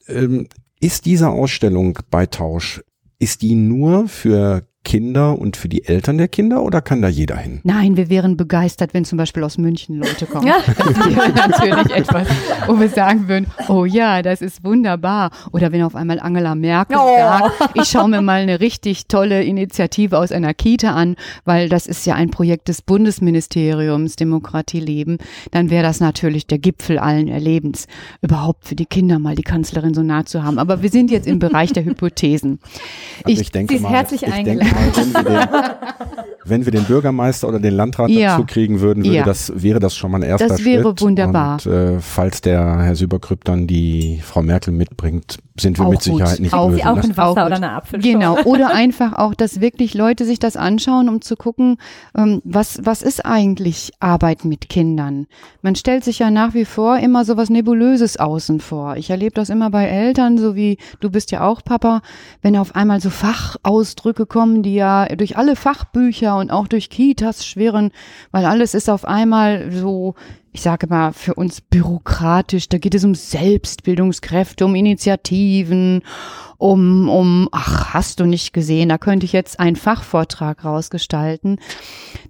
Ähm, 0.08 0.46
ist 0.80 1.06
diese 1.06 1.30
Ausstellung 1.30 1.98
bei 2.10 2.26
Tausch, 2.26 2.82
ist 3.18 3.42
die 3.42 3.54
nur 3.54 4.08
für 4.08 4.66
Kinder 4.84 5.38
und 5.38 5.56
für 5.56 5.68
die 5.68 5.84
Eltern 5.84 6.18
der 6.18 6.28
Kinder 6.28 6.62
oder 6.62 6.80
kann 6.80 7.02
da 7.02 7.08
jeder 7.08 7.36
hin? 7.36 7.60
Nein, 7.64 7.96
wir 7.96 8.10
wären 8.10 8.36
begeistert, 8.36 8.94
wenn 8.94 9.04
zum 9.04 9.18
Beispiel 9.18 9.42
aus 9.42 9.58
München 9.58 9.96
Leute 9.96 10.26
kommen. 10.26 10.44
Das 10.74 11.16
wäre 11.16 11.32
natürlich 11.32 11.90
etwas, 11.96 12.28
wo 12.66 12.78
wir 12.78 12.88
sagen 12.88 13.28
würden, 13.28 13.46
oh 13.68 13.84
ja, 13.84 14.22
das 14.22 14.40
ist 14.40 14.64
wunderbar. 14.64 15.30
Oder 15.52 15.72
wenn 15.72 15.82
auf 15.82 15.94
einmal 15.94 16.20
Angela 16.20 16.54
Merkel 16.54 16.96
sagt, 16.96 17.70
ich 17.74 17.84
schaue 17.88 18.08
mir 18.08 18.22
mal 18.22 18.42
eine 18.42 18.60
richtig 18.60 19.06
tolle 19.08 19.42
Initiative 19.42 20.18
aus 20.18 20.32
einer 20.32 20.54
Kita 20.54 20.94
an, 20.94 21.16
weil 21.44 21.68
das 21.68 21.86
ist 21.86 22.06
ja 22.06 22.14
ein 22.14 22.30
Projekt 22.30 22.68
des 22.68 22.82
Bundesministeriums 22.82 24.16
Demokratie 24.16 24.80
leben, 24.80 25.18
dann 25.50 25.70
wäre 25.70 25.82
das 25.82 26.00
natürlich 26.00 26.46
der 26.46 26.58
Gipfel 26.58 26.98
allen 26.98 27.28
Erlebens, 27.28 27.86
überhaupt 28.20 28.66
für 28.66 28.74
die 28.74 28.86
Kinder 28.86 29.18
mal 29.18 29.34
die 29.34 29.42
Kanzlerin 29.42 29.94
so 29.94 30.02
nah 30.02 30.26
zu 30.26 30.42
haben. 30.42 30.58
Aber 30.58 30.82
wir 30.82 30.90
sind 30.90 31.10
jetzt 31.10 31.26
im 31.26 31.38
Bereich 31.38 31.72
der 31.72 31.84
Hypothesen. 31.84 32.60
Also 33.24 33.40
ich, 33.40 33.50
denke 33.50 33.72
sie 33.72 33.76
ist 33.76 33.82
mal, 33.82 33.92
herzlich 33.92 34.22
ich 34.22 34.32
eingeladen. 34.32 34.73
Wenn, 34.74 35.12
wir 35.14 35.22
den, 35.22 35.48
wenn 36.44 36.64
wir 36.64 36.72
den 36.72 36.84
Bürgermeister 36.84 37.48
oder 37.48 37.58
den 37.60 37.74
Landrat 37.74 38.10
Ja. 38.10 38.32
dazu 38.36 38.44
kriegen 38.46 38.80
würden, 38.80 39.04
würde 39.04 39.16
Ja. 39.16 39.24
das, 39.24 39.52
wäre 39.54 39.80
das 39.80 39.94
schon 39.96 40.10
mal 40.10 40.18
ein 40.18 40.28
erster 40.28 40.48
Das 40.48 40.60
Schritt. 40.60 40.66
wäre 40.84 41.00
wunderbar. 41.00 41.58
Und 41.64 41.72
äh, 41.72 42.00
falls 42.00 42.40
der 42.40 42.60
Herr 42.82 42.94
Süberkrüpp 42.96 43.44
dann 43.44 43.66
die 43.66 44.20
Frau 44.22 44.42
Merkel 44.42 44.72
mitbringt, 44.72 45.38
sind 45.58 45.78
wir 45.78 45.86
Auch 45.86 45.90
mit 45.90 46.00
gut. 46.00 46.14
Sicherheit 46.14 46.40
nicht 46.40 46.52
Auch- 46.52 46.68
böse. 46.70 46.82
Auch 46.88 46.96
ne? 46.96 47.02
ein 47.04 47.12
Auch 47.12 47.16
Wasser 47.16 47.34
gut. 47.42 47.46
oder 47.46 47.56
eine 47.56 47.72
Apfelschorle. 47.72 48.12
Genau, 48.18 48.38
oder 48.44 48.74
einfach 48.74 49.12
auch, 49.14 49.34
dass 49.34 49.60
wirklich 49.60 49.94
Leute 49.94 50.24
sich 50.24 50.40
das 50.40 50.56
anschauen, 50.56 51.08
um 51.08 51.20
zu 51.20 51.36
gucken, 51.36 51.76
ähm, 52.16 52.40
was, 52.44 52.80
was 52.82 53.02
ist 53.02 53.24
eigentlich 53.24 53.92
Arbeit 54.00 54.44
mit 54.44 54.68
Kindern? 54.68 55.26
Man 55.62 55.76
stellt 55.76 56.02
sich 56.02 56.18
ja 56.18 56.30
nach 56.30 56.54
wie 56.54 56.64
vor 56.64 56.98
immer 56.98 57.24
so 57.24 57.36
was 57.36 57.50
Nebulöses 57.50 58.16
außen 58.18 58.58
vor. 58.60 58.96
Ich 58.96 59.10
erlebe 59.10 59.34
das 59.34 59.48
immer 59.48 59.70
bei 59.70 59.86
Eltern, 59.86 60.38
so 60.38 60.56
wie 60.56 60.78
du 61.00 61.08
bist 61.10 61.30
ja 61.30 61.42
auch 61.46 61.62
Papa, 61.62 62.02
wenn 62.42 62.56
auf 62.56 62.74
einmal 62.74 63.00
so 63.00 63.10
Fachausdrücke 63.10 64.26
kommen, 64.26 64.62
die 64.64 64.74
ja 64.74 65.06
durch 65.06 65.36
alle 65.36 65.54
Fachbücher 65.54 66.36
und 66.36 66.50
auch 66.50 66.66
durch 66.66 66.90
Kitas 66.90 67.46
schwirren, 67.46 67.92
weil 68.32 68.44
alles 68.44 68.74
ist 68.74 68.90
auf 68.90 69.04
einmal 69.04 69.70
so 69.70 70.14
ich 70.54 70.62
sage 70.62 70.86
mal, 70.86 71.12
für 71.12 71.34
uns 71.34 71.60
bürokratisch. 71.60 72.68
Da 72.68 72.78
geht 72.78 72.94
es 72.94 73.04
um 73.04 73.16
Selbstbildungskräfte, 73.16 74.64
um 74.64 74.76
Initiativen, 74.76 76.02
um, 76.58 77.08
um, 77.08 77.48
ach, 77.50 77.92
hast 77.92 78.20
du 78.20 78.24
nicht 78.24 78.52
gesehen, 78.52 78.88
da 78.88 78.96
könnte 78.96 79.26
ich 79.26 79.32
jetzt 79.32 79.58
einen 79.58 79.74
Fachvortrag 79.74 80.64
rausgestalten. 80.64 81.58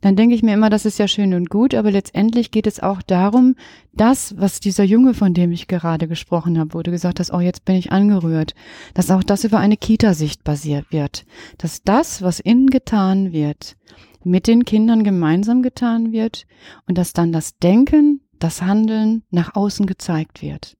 Dann 0.00 0.16
denke 0.16 0.34
ich 0.34 0.42
mir 0.42 0.54
immer, 0.54 0.70
das 0.70 0.87
ist 0.87 0.98
ja 0.98 1.06
schön 1.06 1.34
und 1.34 1.50
gut, 1.50 1.74
aber 1.74 1.90
letztendlich 1.90 2.50
geht 2.50 2.66
es 2.66 2.80
auch 2.80 3.02
darum, 3.02 3.56
das, 3.92 4.34
was 4.38 4.58
dieser 4.58 4.84
Junge, 4.84 5.12
von 5.12 5.34
dem 5.34 5.52
ich 5.52 5.68
gerade 5.68 6.08
gesprochen 6.08 6.58
habe, 6.58 6.82
du 6.82 6.90
gesagt 6.90 7.20
hast, 7.20 7.30
oh, 7.30 7.40
jetzt 7.40 7.66
bin 7.66 7.76
ich 7.76 7.92
angerührt, 7.92 8.54
dass 8.94 9.10
auch 9.10 9.22
das 9.22 9.44
über 9.44 9.58
eine 9.58 9.76
Kita-Sicht 9.76 10.44
basiert 10.44 10.87
wird. 10.90 11.26
Dass 11.58 11.82
das, 11.82 12.22
was 12.22 12.40
innen 12.40 12.68
getan 12.68 13.32
wird, 13.32 13.76
mit 14.24 14.46
den 14.46 14.64
Kindern 14.64 15.04
gemeinsam 15.04 15.62
getan 15.62 16.12
wird 16.12 16.46
und 16.87 16.98
dass 16.98 17.12
dann 17.12 17.32
das 17.32 17.58
Denken, 17.58 18.20
das 18.38 18.62
Handeln 18.62 19.22
nach 19.30 19.54
außen 19.54 19.87
gezeigt 19.87 20.42
wird. 20.42 20.76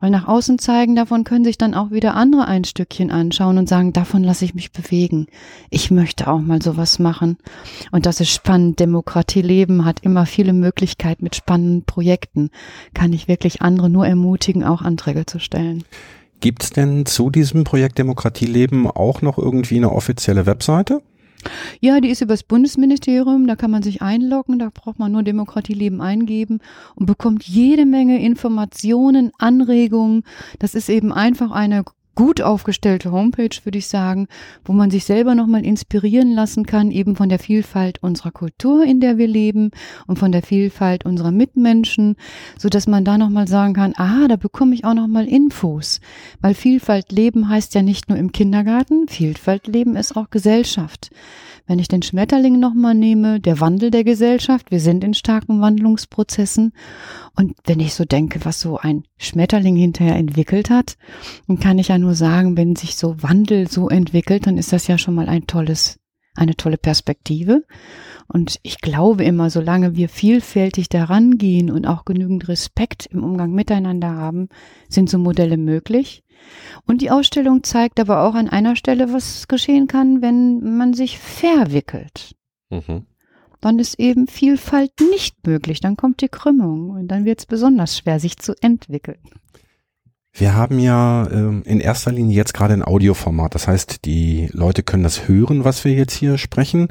Weil 0.00 0.10
nach 0.10 0.26
außen 0.26 0.58
zeigen, 0.58 0.96
davon 0.96 1.24
können 1.24 1.44
sich 1.44 1.58
dann 1.58 1.74
auch 1.74 1.90
wieder 1.90 2.14
andere 2.14 2.46
ein 2.46 2.64
Stückchen 2.64 3.10
anschauen 3.10 3.58
und 3.58 3.68
sagen, 3.68 3.92
davon 3.92 4.24
lasse 4.24 4.46
ich 4.46 4.54
mich 4.54 4.72
bewegen. 4.72 5.26
Ich 5.68 5.90
möchte 5.90 6.26
auch 6.26 6.40
mal 6.40 6.62
sowas 6.62 6.98
machen. 6.98 7.36
Und 7.92 8.06
das 8.06 8.18
ist 8.20 8.30
spannend. 8.30 8.80
Demokratie 8.80 9.42
leben 9.42 9.84
hat 9.84 10.00
immer 10.00 10.24
viele 10.24 10.54
Möglichkeiten 10.54 11.22
mit 11.22 11.36
spannenden 11.36 11.84
Projekten. 11.84 12.48
Kann 12.94 13.12
ich 13.12 13.28
wirklich 13.28 13.60
andere 13.60 13.90
nur 13.90 14.06
ermutigen, 14.06 14.64
auch 14.64 14.80
Anträge 14.80 15.26
zu 15.26 15.38
stellen. 15.38 15.84
Gibt 16.40 16.62
es 16.62 16.70
denn 16.70 17.04
zu 17.04 17.28
diesem 17.28 17.64
Projekt 17.64 17.98
Demokratie 17.98 18.46
leben 18.46 18.90
auch 18.90 19.20
noch 19.20 19.36
irgendwie 19.36 19.76
eine 19.76 19.92
offizielle 19.92 20.46
Webseite? 20.46 21.02
Ja, 21.80 22.00
die 22.00 22.10
ist 22.10 22.20
übers 22.20 22.42
Bundesministerium, 22.42 23.46
da 23.46 23.56
kann 23.56 23.70
man 23.70 23.82
sich 23.82 24.02
einloggen, 24.02 24.58
da 24.58 24.70
braucht 24.72 24.98
man 24.98 25.12
nur 25.12 25.22
Demokratie 25.22 25.74
leben 25.74 26.00
eingeben 26.00 26.60
und 26.94 27.06
bekommt 27.06 27.44
jede 27.44 27.86
Menge 27.86 28.22
Informationen, 28.22 29.32
Anregungen. 29.38 30.24
Das 30.58 30.74
ist 30.74 30.88
eben 30.88 31.12
einfach 31.12 31.50
eine 31.50 31.84
gut 32.20 32.42
aufgestellte 32.42 33.12
Homepage, 33.12 33.64
würde 33.64 33.78
ich 33.78 33.88
sagen, 33.88 34.28
wo 34.66 34.74
man 34.74 34.90
sich 34.90 35.06
selber 35.06 35.34
nochmal 35.34 35.64
inspirieren 35.64 36.32
lassen 36.34 36.66
kann, 36.66 36.90
eben 36.90 37.16
von 37.16 37.30
der 37.30 37.38
Vielfalt 37.38 38.02
unserer 38.02 38.30
Kultur, 38.30 38.84
in 38.84 39.00
der 39.00 39.16
wir 39.16 39.26
leben 39.26 39.70
und 40.06 40.18
von 40.18 40.30
der 40.30 40.42
Vielfalt 40.42 41.06
unserer 41.06 41.30
Mitmenschen, 41.30 42.16
so 42.58 42.68
dass 42.68 42.86
man 42.86 43.06
da 43.06 43.16
nochmal 43.16 43.48
sagen 43.48 43.72
kann, 43.72 43.94
ah, 43.96 44.28
da 44.28 44.36
bekomme 44.36 44.74
ich 44.74 44.84
auch 44.84 44.92
nochmal 44.92 45.26
Infos. 45.26 46.02
Weil 46.42 46.52
Vielfalt 46.52 47.10
leben 47.10 47.48
heißt 47.48 47.74
ja 47.74 47.80
nicht 47.80 48.10
nur 48.10 48.18
im 48.18 48.32
Kindergarten, 48.32 49.08
Vielfalt 49.08 49.66
leben 49.66 49.96
ist 49.96 50.14
auch 50.14 50.28
Gesellschaft. 50.28 51.10
Wenn 51.66 51.78
ich 51.78 51.88
den 51.88 52.02
Schmetterling 52.02 52.60
nochmal 52.60 52.94
nehme, 52.94 53.40
der 53.40 53.60
Wandel 53.60 53.90
der 53.90 54.04
Gesellschaft, 54.04 54.70
wir 54.70 54.80
sind 54.80 55.04
in 55.04 55.14
starken 55.14 55.62
Wandlungsprozessen. 55.62 56.72
Und 57.34 57.54
wenn 57.64 57.80
ich 57.80 57.94
so 57.94 58.04
denke, 58.04 58.44
was 58.44 58.60
so 58.60 58.76
ein 58.76 59.04
Schmetterling 59.20 59.76
hinterher 59.76 60.16
entwickelt 60.16 60.70
hat, 60.70 60.96
dann 61.46 61.60
kann 61.60 61.78
ich 61.78 61.88
ja 61.88 61.98
nur 61.98 62.14
sagen, 62.14 62.56
wenn 62.56 62.74
sich 62.74 62.96
so 62.96 63.22
Wandel 63.22 63.68
so 63.68 63.88
entwickelt, 63.88 64.46
dann 64.46 64.56
ist 64.56 64.72
das 64.72 64.86
ja 64.86 64.96
schon 64.96 65.14
mal 65.14 65.28
ein 65.28 65.46
tolles, 65.46 65.98
eine 66.34 66.56
tolle 66.56 66.78
Perspektive. 66.78 67.64
Und 68.28 68.58
ich 68.62 68.80
glaube 68.80 69.24
immer, 69.24 69.50
solange 69.50 69.94
wir 69.94 70.08
vielfältig 70.08 70.88
daran 70.88 71.36
gehen 71.36 71.70
und 71.70 71.86
auch 71.86 72.04
genügend 72.04 72.48
Respekt 72.48 73.06
im 73.06 73.22
Umgang 73.22 73.52
miteinander 73.52 74.10
haben, 74.10 74.48
sind 74.88 75.10
so 75.10 75.18
Modelle 75.18 75.58
möglich. 75.58 76.24
Und 76.86 77.02
die 77.02 77.10
Ausstellung 77.10 77.62
zeigt 77.62 78.00
aber 78.00 78.22
auch 78.22 78.34
an 78.34 78.48
einer 78.48 78.74
Stelle, 78.74 79.12
was 79.12 79.48
geschehen 79.48 79.86
kann, 79.86 80.22
wenn 80.22 80.76
man 80.78 80.94
sich 80.94 81.18
verwickelt. 81.18 82.34
Mhm. 82.70 83.06
Dann 83.60 83.78
ist 83.78 83.98
eben 83.98 84.26
Vielfalt 84.26 84.92
nicht 85.10 85.46
möglich. 85.46 85.80
Dann 85.80 85.96
kommt 85.96 86.20
die 86.20 86.28
Krümmung 86.28 86.90
und 86.90 87.08
dann 87.08 87.24
wird 87.24 87.40
es 87.40 87.46
besonders 87.46 87.98
schwer, 87.98 88.20
sich 88.20 88.38
zu 88.38 88.54
entwickeln. 88.60 89.18
Wir 90.32 90.54
haben 90.54 90.78
ja 90.78 91.28
ähm, 91.30 91.62
in 91.64 91.80
erster 91.80 92.12
Linie 92.12 92.36
jetzt 92.36 92.54
gerade 92.54 92.74
ein 92.74 92.84
Audioformat. 92.84 93.54
Das 93.54 93.66
heißt, 93.66 94.04
die 94.04 94.48
Leute 94.52 94.82
können 94.82 95.02
das 95.02 95.28
hören, 95.28 95.64
was 95.64 95.84
wir 95.84 95.92
jetzt 95.92 96.14
hier 96.14 96.38
sprechen. 96.38 96.88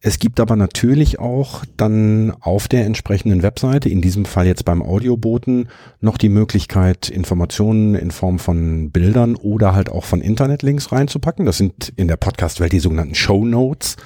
Es 0.00 0.18
gibt 0.18 0.40
aber 0.40 0.56
natürlich 0.56 1.18
auch 1.18 1.64
dann 1.76 2.32
auf 2.40 2.68
der 2.68 2.84
entsprechenden 2.84 3.42
Webseite, 3.42 3.88
in 3.88 4.02
diesem 4.02 4.26
Fall 4.26 4.46
jetzt 4.46 4.66
beim 4.66 4.82
Audioboten, 4.82 5.68
noch 6.00 6.18
die 6.18 6.28
Möglichkeit, 6.28 7.08
Informationen 7.08 7.94
in 7.94 8.10
Form 8.10 8.38
von 8.38 8.90
Bildern 8.90 9.36
oder 9.36 9.74
halt 9.74 9.90
auch 9.90 10.04
von 10.04 10.20
Internetlinks 10.20 10.92
reinzupacken. 10.92 11.46
Das 11.46 11.56
sind 11.56 11.94
in 11.96 12.08
der 12.08 12.18
Podcast-Welt 12.18 12.72
die 12.72 12.78
sogenannten 12.78 13.14
Show 13.14 13.44
Notes. 13.46 13.96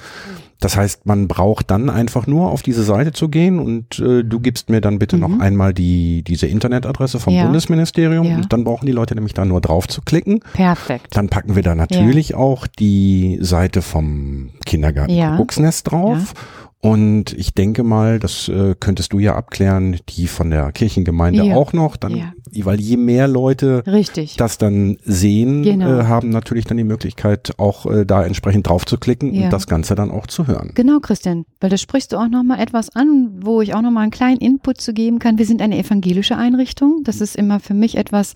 Das 0.61 0.77
heißt, 0.77 1.05
man 1.07 1.27
braucht 1.27 1.69
dann 1.71 1.89
einfach 1.89 2.27
nur 2.27 2.51
auf 2.51 2.61
diese 2.61 2.83
Seite 2.83 3.11
zu 3.11 3.29
gehen 3.29 3.59
und 3.59 3.99
äh, 3.99 4.23
du 4.23 4.39
gibst 4.39 4.69
mir 4.69 4.79
dann 4.79 4.99
bitte 4.99 5.17
noch 5.17 5.39
einmal 5.39 5.73
die 5.73 6.21
diese 6.23 6.45
Internetadresse 6.45 7.19
vom 7.19 7.33
Ja. 7.33 7.43
Bundesministerium 7.43 8.25
Ja. 8.27 8.35
und 8.37 8.53
dann 8.53 8.63
brauchen 8.63 8.85
die 8.85 8.91
Leute 8.91 9.15
nämlich 9.15 9.33
da 9.33 9.43
nur 9.43 9.59
drauf 9.59 9.87
zu 9.87 10.01
klicken. 10.01 10.39
Perfekt. 10.53 11.17
Dann 11.17 11.29
packen 11.29 11.55
wir 11.55 11.63
da 11.63 11.73
natürlich 11.75 12.35
auch 12.35 12.67
die 12.67 13.39
Seite 13.41 13.81
vom 13.81 14.51
Kindergarten 14.65 15.11
Ja. 15.13 15.35
Drauf. 15.83 16.33
Und 16.81 17.33
ich 17.33 17.53
denke 17.53 17.83
mal, 17.83 18.17
das 18.17 18.47
äh, 18.49 18.73
könntest 18.79 19.13
du 19.13 19.19
ja 19.19 19.35
abklären, 19.35 19.97
die 20.09 20.25
von 20.27 20.49
der 20.49 20.71
Kirchengemeinde 20.71 21.43
Ja. 21.43 21.55
auch 21.55 21.73
noch. 21.73 21.95
Dann, 21.95 22.15
Ja. 22.15 22.33
Weil 22.63 22.81
je 22.81 22.97
mehr 22.97 23.27
Leute 23.27 23.83
Richtig. 23.85 24.35
das 24.35 24.57
dann 24.57 24.97
sehen, 25.03 25.61
Genau. 25.61 25.99
äh, 25.99 26.03
haben 26.05 26.29
natürlich 26.29 26.65
dann 26.65 26.77
die 26.77 26.83
Möglichkeit, 26.83 27.53
auch 27.59 27.85
äh, 27.85 28.03
da 28.05 28.25
entsprechend 28.25 28.67
drauf 28.67 28.85
zu 28.85 28.97
klicken 28.97 29.31
Ja. 29.33 29.43
und 29.45 29.53
das 29.53 29.67
Ganze 29.67 29.93
dann 29.95 30.09
auch 30.09 30.25
zu 30.27 30.47
hören. 30.47 30.71
Genau, 30.73 30.99
Christian, 30.99 31.45
weil 31.59 31.69
da 31.69 31.77
sprichst 31.77 32.11
du 32.13 32.17
auch 32.17 32.27
noch 32.27 32.43
mal 32.43 32.59
etwas 32.59 32.89
an, 32.95 33.39
wo 33.41 33.61
ich 33.61 33.75
auch 33.75 33.81
noch 33.81 33.91
mal 33.91 34.01
einen 34.01 34.11
kleinen 34.11 34.37
Input 34.39 34.81
zu 34.81 34.93
geben 34.93 35.19
kann. 35.19 35.37
Wir 35.37 35.45
sind 35.45 35.61
eine 35.61 35.77
evangelische 35.77 36.35
Einrichtung. 36.35 37.01
Das 37.03 37.21
ist 37.21 37.35
immer 37.35 37.59
für 37.59 37.75
mich 37.75 37.95
etwas, 37.95 38.33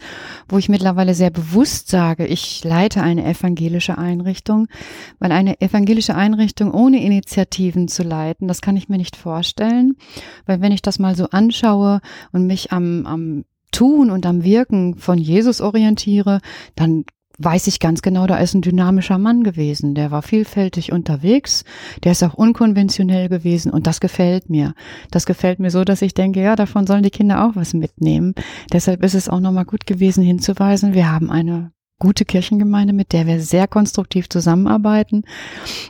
wo 0.48 0.60
ich 0.60 0.70
mittlerweile 0.70 1.16
sehr 1.16 1.32
bewusst 1.32 1.90
sage, 1.90 2.26
ich 2.28 2.64
leite 2.64 3.02
eine 3.02 3.26
evangelische 3.26 3.98
Einrichtung, 3.98 4.68
weil 5.20 5.32
eine 5.32 5.60
evangelische 5.62 6.16
Einrichtung 6.16 6.72
ohne 6.72 7.04
Initiativen 7.04 7.88
zu 7.88 8.04
leiten, 8.04 8.35
das 8.40 8.62
kann 8.62 8.78
ich 8.78 8.90
mir 8.90 8.98
nicht 8.98 9.16
vorstellen, 9.16 9.96
weil 10.46 10.62
wenn 10.62 10.72
ich 10.72 10.82
das 10.82 11.00
mal 11.00 11.16
so 11.16 11.30
anschaue 11.30 12.02
und 12.32 12.48
mich 12.48 12.72
am, 12.72 13.06
am 13.06 13.46
Tun 13.72 14.10
und 14.10 14.26
am 14.26 14.44
Wirken 14.44 14.96
von 14.96 15.18
Jesus 15.18 15.62
orientiere, 15.62 16.40
dann 16.76 17.06
weiß 17.38 17.68
ich 17.68 17.80
ganz 17.80 18.02
genau, 18.02 18.28
da 18.28 18.38
ist 18.38 18.54
ein 18.54 18.62
dynamischer 18.62 19.18
Mann 19.18 19.44
gewesen. 19.44 19.96
Der 19.96 20.12
war 20.12 20.22
vielfältig 20.22 20.92
unterwegs, 20.92 21.64
der 22.04 22.14
ist 22.14 22.24
auch 22.24 22.34
unkonventionell 22.34 23.30
gewesen 23.30 23.72
und 23.72 23.88
das 23.88 24.00
gefällt 24.00 24.50
mir. 24.50 24.74
Das 25.12 25.26
gefällt 25.26 25.60
mir 25.60 25.72
so, 25.72 25.84
dass 25.84 26.02
ich 26.02 26.14
denke, 26.14 26.42
ja, 26.42 26.56
davon 26.56 26.88
sollen 26.88 27.04
die 27.04 27.10
Kinder 27.10 27.46
auch 27.46 27.56
was 27.56 27.74
mitnehmen. 27.74 28.34
Deshalb 28.72 29.04
ist 29.04 29.16
es 29.16 29.30
auch 29.30 29.40
nochmal 29.40 29.66
gut 29.66 29.86
gewesen 29.86 30.24
hinzuweisen, 30.24 30.94
wir 30.94 31.12
haben 31.12 31.30
eine 31.30 31.72
gute 32.00 32.26
Kirchengemeinde, 32.26 32.94
mit 32.94 33.14
der 33.14 33.26
wir 33.26 33.40
sehr 33.42 33.68
konstruktiv 33.68 34.28
zusammenarbeiten, 34.30 35.24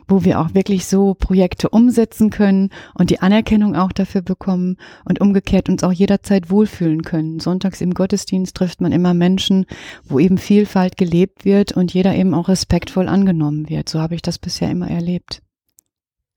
wo 0.08 0.24
wir 0.24 0.40
auch 0.40 0.54
wirklich 0.54 0.86
so 0.86 1.14
Projekte 1.16 1.70
umsetzen 1.70 2.30
können 2.30 2.70
und 2.94 3.10
die 3.10 3.20
Anerkennung 3.20 3.76
auch 3.76 3.92
dafür 3.92 4.22
bekommen 4.22 4.78
und 5.06 5.20
umgekehrt 5.20 5.68
uns 5.68 5.84
auch 5.84 5.92
jederzeit 5.92 6.50
wohlfühlen 6.50 7.02
können. 7.02 7.40
Sonntags 7.40 7.82
im 7.82 7.94
Gottesdienst 7.94 8.56
trifft 8.56 8.82
man 8.82 8.92
immer 8.92 9.14
Menschen, 9.14 9.66
wo 10.04 10.20
eben 10.20 10.38
Vielfalt 10.38 10.98
gelebt 10.98 11.44
wird 11.44 11.72
und 11.72 11.94
jeder 11.94 12.16
eben 12.16 12.34
auch 12.34 12.50
respektvoll 12.50 13.08
angenommen 13.08 13.70
wird. 13.70 13.90
So 13.90 14.00
habe 14.00 14.16
ich 14.16 14.22
das 14.22 14.38
bisher 14.38 14.70
immer 14.70 14.90
erlebt. 14.90 15.42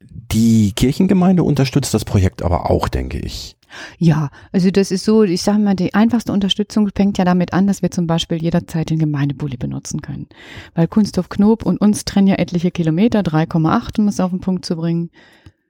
Die 0.01 0.73
Kirchengemeinde 0.73 1.43
unterstützt 1.43 1.93
das 1.93 2.05
Projekt 2.05 2.43
aber 2.43 2.71
auch, 2.71 2.89
denke 2.89 3.19
ich. 3.19 3.58
Ja, 3.99 4.31
also 4.53 4.71
das 4.71 4.91
ist 4.91 5.05
so, 5.05 5.23
ich 5.23 5.43
sage 5.43 5.59
mal, 5.59 5.75
die 5.75 5.95
einfachste 5.95 6.33
Unterstützung 6.33 6.91
fängt 6.95 7.19
ja 7.19 7.25
damit 7.25 7.53
an, 7.53 7.67
dass 7.67 7.83
wir 7.83 7.91
zum 7.91 8.07
Beispiel 8.07 8.41
jederzeit 8.43 8.91
den 8.91 8.99
Gemeindebully 8.99 9.57
benutzen 9.57 10.03
können. 10.03 10.27
Weil 10.75 10.89
Kunsthof 10.89 11.29
Knob 11.29 11.65
und 11.65 11.81
uns 11.81 12.05
trennen 12.05 12.29
ja 12.29 12.37
etliche 12.37 12.71
Kilometer, 12.71 13.21
3,8, 13.21 14.01
um 14.01 14.09
es 14.09 14.21
auf 14.21 14.31
den 14.31 14.41
Punkt 14.41 14.65
zu 14.65 14.77
bringen. 14.77 15.11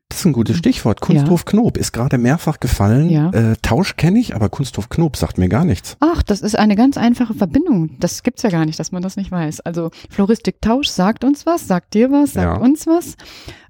Das 0.09 0.21
ist 0.21 0.25
ein 0.25 0.33
gutes 0.33 0.57
Stichwort. 0.57 1.03
Kunsthof 1.03 1.45
ja. 1.45 1.51
Knob 1.51 1.77
ist 1.77 1.93
gerade 1.93 2.17
mehrfach 2.17 2.61
gefallen. 2.61 3.11
Ja. 3.11 3.31
Äh, 3.31 3.57
Tausch 3.61 3.97
kenne 3.97 4.19
ich, 4.19 4.35
aber 4.35 4.49
Kunsthof 4.49 4.89
Knob 4.89 5.17
sagt 5.19 5.37
mir 5.37 5.51
gar 5.51 5.67
nichts. 5.67 5.99
Ach, 6.01 6.23
das 6.23 6.41
ist 6.41 6.59
eine 6.59 6.77
ganz 6.77 6.97
einfache 6.97 7.35
Verbindung. 7.35 7.99
Das 8.01 8.23
gibt's 8.23 8.43
ja 8.43 8.49
gar 8.49 8.65
nicht, 8.65 8.79
dass 8.79 8.91
man 8.91 9.03
das 9.03 9.17
nicht 9.17 9.31
weiß. 9.31 9.61
Also 9.61 9.91
Floristik 10.09 10.63
Tausch 10.63 10.89
sagt 10.89 11.25
uns 11.25 11.45
was, 11.45 11.69
sagt 11.69 11.93
dir 11.93 12.11
was, 12.11 12.33
sagt 12.33 12.57
ja. 12.57 12.63
uns 12.63 12.87
was. 12.87 13.17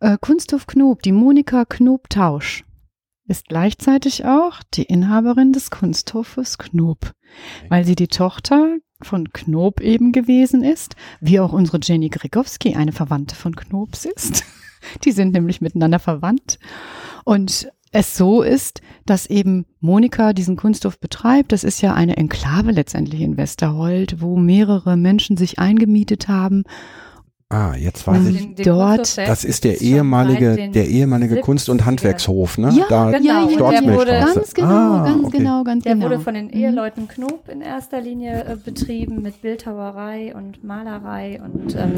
Äh, 0.01 0.17
Kunsthof 0.21 0.69
Knob, 0.69 1.03
die 1.03 1.13
Monika 1.13 1.65
Knob 1.65 2.09
Tausch 2.09 2.65
ist 3.29 3.49
gleichzeitig 3.49 4.25
auch 4.25 4.63
die 4.75 4.83
Inhaberin 4.83 5.53
des 5.53 5.71
Kunsthofes 5.71 6.59
Knob, 6.59 7.13
weil 7.69 7.85
sie 7.85 7.95
die 7.95 8.09
Tochter 8.09 8.79
von 9.03 9.33
Knob 9.33 9.81
eben 9.81 10.13
gewesen 10.13 10.65
ist, 10.65 10.97
wie 11.21 11.39
auch 11.39 11.53
unsere 11.53 11.79
Jenny 11.81 12.09
Grigowski 12.09 12.75
eine 12.75 12.93
Verwandte 12.93 13.37
von 13.37 13.55
Knobs 13.55 14.07
ist. 14.07 14.45
Die 15.05 15.13
sind 15.13 15.33
nämlich 15.33 15.61
miteinander 15.61 15.99
verwandt. 15.99 16.59
Und 17.25 17.71
es 17.91 18.17
so 18.17 18.43
ist, 18.43 18.81
dass 19.07 19.27
eben 19.27 19.67
Monika 19.81 20.33
diesen 20.33 20.57
Kunsthof 20.57 20.99
betreibt. 20.99 21.53
Das 21.53 21.65
ist 21.65 21.81
ja 21.81 21.95
eine 21.95 22.17
Enklave 22.17 22.73
letztendlich 22.73 23.21
in 23.21 23.37
Westerhold, 23.37 24.21
wo 24.21 24.37
mehrere 24.37 24.97
Menschen 24.97 25.37
sich 25.37 25.59
eingemietet 25.59 26.29
haben 26.29 26.65
Ah, 27.51 27.73
jetzt 27.79 28.07
weiß 28.07 28.27
ich. 28.27 28.37
Den, 28.37 28.55
den 28.57 28.65
dort, 28.67 29.17
das 29.17 29.43
ist 29.43 29.65
der 29.65 29.81
ehemalige, 29.81 30.69
der 30.69 30.87
ehemalige 30.87 31.37
Kunst- 31.41 31.71
und 31.71 31.87
Handwerkshof, 31.87 32.59
ne? 32.59 32.71
Ja, 32.77 32.85
da 32.91 33.11
genau. 33.11 33.47
Der 33.47 33.85
wurde, 33.85 34.11
ganz 34.11 34.53
genau, 34.53 34.69
ah, 34.69 35.05
ganz 35.07 35.25
okay. 35.25 35.39
genau, 35.39 35.65
ganz 35.65 35.85
der 35.85 35.95
genau. 35.95 36.09
Der 36.09 36.17
wurde 36.17 36.25
von 36.25 36.35
den 36.35 36.49
mhm. 36.49 36.53
Eheleuten 36.53 37.09
Knob 37.09 37.49
in 37.49 37.63
erster 37.63 38.03
Linie 38.03 38.45
äh, 38.45 38.57
betrieben 38.63 39.23
mit 39.23 39.41
Bildhauerei 39.41 40.35
und 40.35 40.63
Malerei 40.63 41.41
und 41.43 41.75
ähm, 41.75 41.95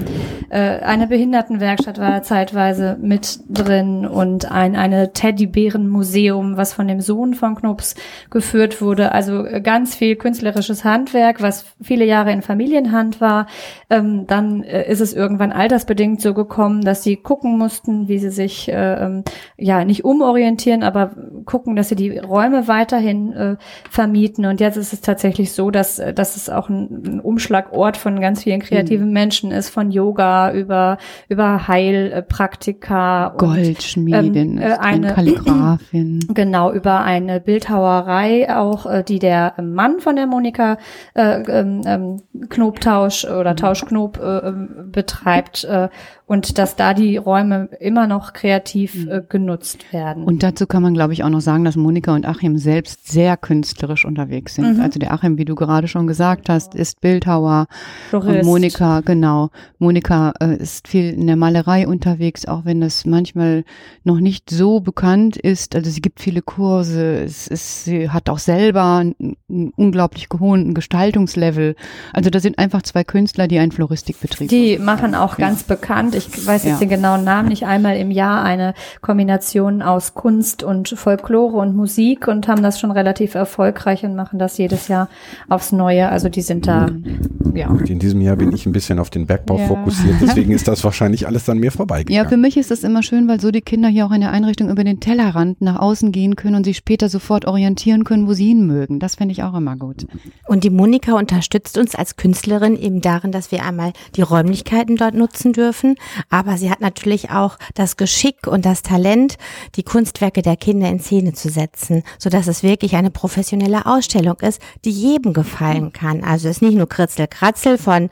äh, 0.51 0.85
eine 0.85 1.09
Behindertenwerkstatt 1.09 1.99
war 1.99 2.23
zeitweise 2.23 2.97
mit 3.03 3.41
drin 3.49 4.07
und 4.07 4.49
ein 4.53 4.77
eine 4.77 5.13
Teddybärenmuseum, 5.13 6.59
was 6.59 6.75
von 6.75 6.87
dem 6.87 7.01
Sohn 7.01 7.35
von 7.35 7.57
Knobs 7.57 7.97
geführt 8.31 8.81
wurde. 8.81 9.11
Also 9.11 9.45
äh, 9.45 9.61
ganz 9.61 9.97
viel 9.97 10.15
künstlerisches 10.15 10.85
Handwerk, 10.85 11.43
was 11.43 11.65
viele 11.83 12.05
Jahre 12.05 12.31
in 12.31 12.43
Familienhand 12.43 13.21
war. 13.21 13.49
Ähm, 13.89 14.29
dann 14.29 14.63
äh, 14.63 14.89
ist 14.89 15.01
es 15.01 15.13
irgendwann 15.13 15.40
irgendwann 15.41 15.53
altersbedingt 15.53 16.21
so 16.21 16.35
gekommen, 16.35 16.83
dass 16.83 17.03
sie 17.03 17.17
gucken 17.17 17.57
mussten, 17.57 18.09
wie 18.09 18.19
sie 18.19 18.31
sich 18.31 18.69
äh, 18.69 19.05
ähm, 19.05 19.25
ja 19.57 19.85
nicht 19.85 20.05
umorientieren, 20.05 20.83
aber 20.83 21.13
gucken, 21.47 21.77
dass 21.77 21.89
sie 21.89 21.97
die 21.97 22.19
Räume 22.19 22.69
weiterhin 22.69 23.33
äh, 23.33 23.57
vermieten. 23.89 24.45
Und 24.45 24.61
jetzt 24.61 24.77
ist 24.77 24.93
es 24.93 25.01
tatsächlich 25.01 25.53
so, 25.53 25.71
dass, 25.71 25.99
äh, 25.99 26.13
dass 26.13 26.37
es 26.37 26.51
auch 26.51 26.69
ein, 26.69 27.03
ein 27.07 27.21
Umschlagort 27.21 27.97
von 27.97 28.21
ganz 28.21 28.43
vielen 28.43 28.61
kreativen 28.61 29.09
mhm. 29.09 29.13
Menschen 29.13 29.51
ist, 29.51 29.71
von 29.71 29.91
Yoga 29.91 30.53
über, 30.53 30.99
über 31.29 31.67
Heilpraktika. 31.69 33.35
Goldschmiedin, 33.39 34.59
ähm, 34.59 34.63
äh, 34.63 34.77
eine 34.79 35.15
Kalligrafin. 35.15 36.21
Genau, 36.41 36.73
über 36.73 37.01
eine 37.01 37.41
Bildhauerei 37.41 38.55
auch, 38.55 38.87
äh, 38.87 39.03
die 39.03 39.19
der 39.19 39.55
Mann 39.63 40.01
von 40.01 40.17
der 40.17 40.27
Monika 40.27 40.79
äh, 41.15 41.43
ähm, 41.43 41.83
ähm 41.87 42.17
Knobtausch 42.49 43.25
oder 43.25 43.57
Tauschknob 43.57 44.19
äh, 44.19 44.49
ähm, 44.49 44.91
betreibt 44.93 45.30
betreibt 45.31 45.65
äh, 45.65 45.89
und 46.31 46.59
dass 46.59 46.77
da 46.77 46.95
die 46.95 47.17
Räume 47.17 47.71
immer 47.81 48.07
noch 48.07 48.33
kreativ 48.33 48.95
mhm. 48.95 49.11
äh, 49.11 49.23
genutzt 49.29 49.93
werden. 49.93 50.23
Und 50.23 50.45
dazu 50.45 50.69
kann 50.69 50.81
man, 50.81 50.95
glaube 50.95 51.13
ich, 51.13 51.25
auch 51.25 51.29
noch 51.29 51.41
sagen, 51.41 51.65
dass 51.65 51.75
Monika 51.75 52.15
und 52.15 52.25
Achim 52.25 52.57
selbst 52.57 53.09
sehr 53.09 53.37
künstlerisch 53.37 54.05
unterwegs 54.05 54.55
sind. 54.55 54.77
Mhm. 54.77 54.81
Also 54.81 55.01
der 55.01 55.13
Achim, 55.13 55.39
wie 55.39 55.45
du 55.45 55.57
gerade 55.57 55.89
schon 55.89 56.07
gesagt 56.07 56.49
hast, 56.49 56.77
ist 56.77 57.01
Bildhauer. 57.01 57.67
Florist. 58.11 58.43
Und 58.43 58.47
Monika, 58.47 59.01
genau. 59.01 59.51
Monika 59.81 60.33
äh, 60.39 60.55
ist 60.55 60.87
viel 60.87 61.13
in 61.15 61.27
der 61.27 61.35
Malerei 61.35 61.89
unterwegs, 61.89 62.47
auch 62.47 62.65
wenn 62.65 62.81
das 62.81 63.05
manchmal 63.07 63.65
noch 64.05 64.21
nicht 64.21 64.51
so 64.51 64.79
bekannt 64.79 65.37
ist. 65.37 65.75
Also 65.75 65.91
sie 65.91 66.01
gibt 66.01 66.21
viele 66.21 66.43
Kurse. 66.43 67.25
Es 67.25 67.49
ist, 67.49 67.87
sie 67.87 68.09
hat 68.09 68.31
auch 68.31 68.39
selber 68.39 68.99
einen, 68.99 69.37
einen 69.49 69.73
unglaublich 69.75 70.29
hohen 70.39 70.75
Gestaltungslevel. 70.75 71.75
Also 72.13 72.31
da 72.31 72.39
sind 72.39 72.57
einfach 72.61 72.83
zwei 72.83 73.03
Künstler, 73.03 73.49
die 73.49 73.59
einen 73.59 73.73
Floristikbetrieb 73.73 74.49
Die 74.49 74.79
machen 74.79 75.17
auch 75.17 75.37
ganz 75.37 75.65
bekannt. 75.65 76.20
Ich 76.29 76.47
weiß 76.47 76.65
jetzt 76.65 76.73
ja. 76.73 76.79
den 76.79 76.89
genauen 76.89 77.25
Namen 77.25 77.49
nicht. 77.49 77.65
Einmal 77.65 77.97
im 77.97 78.11
Jahr 78.11 78.43
eine 78.43 78.75
Kombination 79.01 79.83
aus 79.83 80.15
Kunst 80.15 80.63
und 80.63 80.89
Folklore 80.89 81.57
und 81.57 81.75
Musik 81.75 82.29
und 82.29 82.49
haben 82.49 82.63
das 82.63 82.81
schon 82.81 82.91
relativ 82.91 83.35
erfolgreich 83.35 84.05
und 84.05 84.15
machen 84.17 84.39
das 84.39 84.59
jedes 84.59 84.89
Jahr 84.89 85.09
aufs 85.49 85.73
Neue. 85.73 86.09
Also 86.09 86.29
die 86.29 86.43
sind 86.43 86.67
da, 86.67 86.89
mhm. 86.89 87.57
ja. 87.57 87.69
Und 87.69 87.89
in 87.91 87.99
diesem 87.99 88.21
Jahr 88.21 88.37
bin 88.37 88.53
ich 88.53 88.67
ein 88.67 88.73
bisschen 88.73 88.99
auf 88.99 89.11
den 89.11 89.27
Bergbau 89.27 89.59
ja. 89.59 89.67
fokussiert. 89.67 90.17
Deswegen 90.21 90.53
ist 90.53 90.69
das 90.69 90.85
wahrscheinlich 90.85 91.27
alles 91.27 91.49
an 91.49 91.59
mir 91.59 91.73
vorbeigegangen. 91.73 92.25
Ja, 92.25 92.29
für 92.29 92.37
mich 92.37 92.57
ist 92.57 92.71
das 92.71 92.83
immer 92.83 93.03
schön, 93.03 93.29
weil 93.29 93.41
so 93.41 93.51
die 93.51 93.61
Kinder 93.61 93.89
hier 93.89 94.07
auch 94.07 94.13
in 94.13 94.21
der 94.21 94.31
Einrichtung 94.31 94.71
über 94.71 94.85
den 94.85 95.01
Tellerrand 95.01 95.61
nach 95.61 95.79
außen 95.79 96.13
gehen 96.13 96.37
können 96.37 96.57
und 96.57 96.65
sich 96.65 96.77
später 96.77 97.09
sofort 97.09 97.45
orientieren 97.47 98.05
können, 98.05 98.27
wo 98.27 98.33
sie 98.33 98.49
hin 98.49 98.67
mögen. 98.67 98.99
Das 98.99 99.17
finde 99.17 99.33
ich 99.33 99.43
auch 99.43 99.55
immer 99.55 99.77
gut. 99.77 100.07
Und 100.47 100.65
die 100.65 100.71
Monika 100.71 101.15
unterstützt 101.15 101.79
uns 101.79 101.95
als 101.95 102.17
Künstlerin 102.17 102.77
eben 102.77 103.01
darin, 103.01 103.33
dass 103.33 103.53
wir 103.53 103.65
einmal 103.65 103.93
die 104.17 104.23
Räumlichkeiten 104.23 104.97
dort 104.97 105.15
nutzen 105.15 105.53
dürfen, 105.53 105.97
aber 106.29 106.57
sie 106.57 106.71
hat 106.71 106.81
natürlich 106.81 107.31
auch 107.31 107.59
das 107.75 107.97
Geschick 107.97 108.47
und 108.47 108.65
das 108.65 108.83
Talent, 108.83 109.37
die 109.77 109.83
Kunstwerke 109.83 110.43
der 110.43 110.57
Kinder 110.57 110.89
in 110.89 111.01
Szene 111.01 111.33
zu 111.33 111.49
setzen, 111.49 112.03
so 112.19 112.31
dass 112.31 112.47
es 112.47 112.63
wirklich 112.63 112.97
eine 112.97 113.11
professionelle 113.11 113.87
Ausstellung 113.87 114.39
ist, 114.41 114.61
die 114.85 114.91
jedem 114.91 115.33
gefallen 115.33 115.93
kann. 115.93 116.25
Also 116.25 116.49
es 116.49 116.57
ist 116.57 116.63
nicht 116.63 116.77
nur 116.77 116.89
Kritzel 116.89 117.29
Kratzel 117.29 117.79
von 117.79 118.11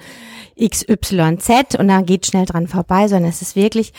XYZ 0.59 1.77
und 1.79 1.89
dann 1.89 2.07
geht 2.07 2.27
schnell 2.27 2.47
dran 2.47 2.69
vorbei, 2.69 3.09
sondern 3.09 3.31
es 3.31 3.43
ist 3.43 3.57
wirklich 3.57 3.93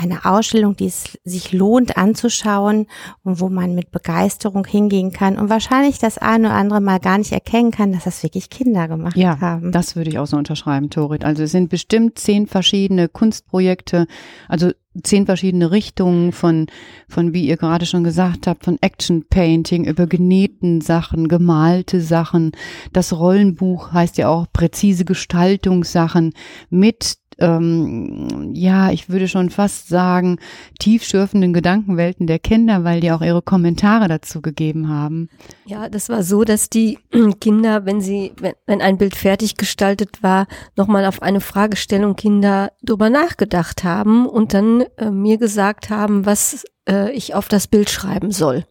eine 0.00 0.24
Ausstellung, 0.24 0.76
die 0.76 0.86
es 0.86 1.18
sich 1.24 1.52
lohnt 1.52 1.96
anzuschauen 1.96 2.86
und 3.22 3.40
wo 3.40 3.48
man 3.48 3.74
mit 3.74 3.90
Begeisterung 3.90 4.66
hingehen 4.66 5.12
kann 5.12 5.38
und 5.38 5.50
wahrscheinlich 5.50 5.98
das 5.98 6.18
eine 6.18 6.48
oder 6.48 6.56
andere 6.56 6.80
mal 6.80 7.00
gar 7.00 7.18
nicht 7.18 7.32
erkennen 7.32 7.70
kann, 7.70 7.92
dass 7.92 8.04
das 8.04 8.22
wirklich 8.22 8.50
Kinder 8.50 8.88
gemacht 8.88 9.16
ja, 9.16 9.40
haben. 9.40 9.66
Ja, 9.66 9.70
das 9.70 9.96
würde 9.96 10.10
ich 10.10 10.18
auch 10.18 10.26
so 10.26 10.36
unterschreiben, 10.36 10.90
Torit. 10.90 11.24
Also 11.24 11.42
es 11.42 11.52
sind 11.52 11.68
bestimmt 11.68 12.18
zehn 12.18 12.46
verschiedene 12.46 13.08
Kunstprojekte, 13.08 14.06
also 14.48 14.72
zehn 15.02 15.26
verschiedene 15.26 15.70
Richtungen 15.70 16.32
von, 16.32 16.66
von, 17.08 17.32
wie 17.32 17.46
ihr 17.46 17.56
gerade 17.56 17.86
schon 17.86 18.02
gesagt 18.02 18.46
habt, 18.46 18.64
von 18.64 18.78
Action 18.80 19.24
Painting 19.28 19.84
über 19.84 20.06
genähten 20.06 20.80
Sachen, 20.80 21.28
gemalte 21.28 22.00
Sachen. 22.00 22.52
Das 22.92 23.12
Rollenbuch 23.12 23.92
heißt 23.92 24.18
ja 24.18 24.28
auch 24.28 24.46
präzise 24.52 25.04
Gestaltungssachen 25.04 26.32
mit 26.70 27.19
ähm, 27.40 28.52
ja, 28.54 28.90
ich 28.90 29.08
würde 29.08 29.28
schon 29.28 29.50
fast 29.50 29.88
sagen, 29.88 30.38
tiefschürfenden 30.78 31.52
Gedankenwelten 31.52 32.26
der 32.26 32.38
Kinder, 32.38 32.84
weil 32.84 33.00
die 33.00 33.10
auch 33.12 33.22
ihre 33.22 33.42
Kommentare 33.42 34.08
dazu 34.08 34.40
gegeben 34.40 34.88
haben. 34.88 35.28
Ja, 35.64 35.88
das 35.88 36.08
war 36.08 36.22
so, 36.22 36.44
dass 36.44 36.70
die 36.70 36.98
Kinder, 37.40 37.86
wenn 37.86 38.00
sie, 38.00 38.32
wenn, 38.66 38.80
ein 38.80 38.98
Bild 38.98 39.16
fertig 39.16 39.56
gestaltet 39.56 40.22
war, 40.22 40.46
nochmal 40.76 41.04
auf 41.04 41.22
eine 41.22 41.40
Fragestellung 41.40 42.16
Kinder 42.16 42.72
drüber 42.82 43.10
nachgedacht 43.10 43.84
haben 43.84 44.26
und 44.26 44.54
dann 44.54 44.84
äh, 44.96 45.10
mir 45.10 45.38
gesagt 45.38 45.90
haben, 45.90 46.26
was 46.26 46.64
äh, 46.90 47.10
ich 47.12 47.34
auf 47.34 47.48
das 47.48 47.68
Bild 47.68 47.88
schreiben 47.88 48.32
soll. 48.32 48.66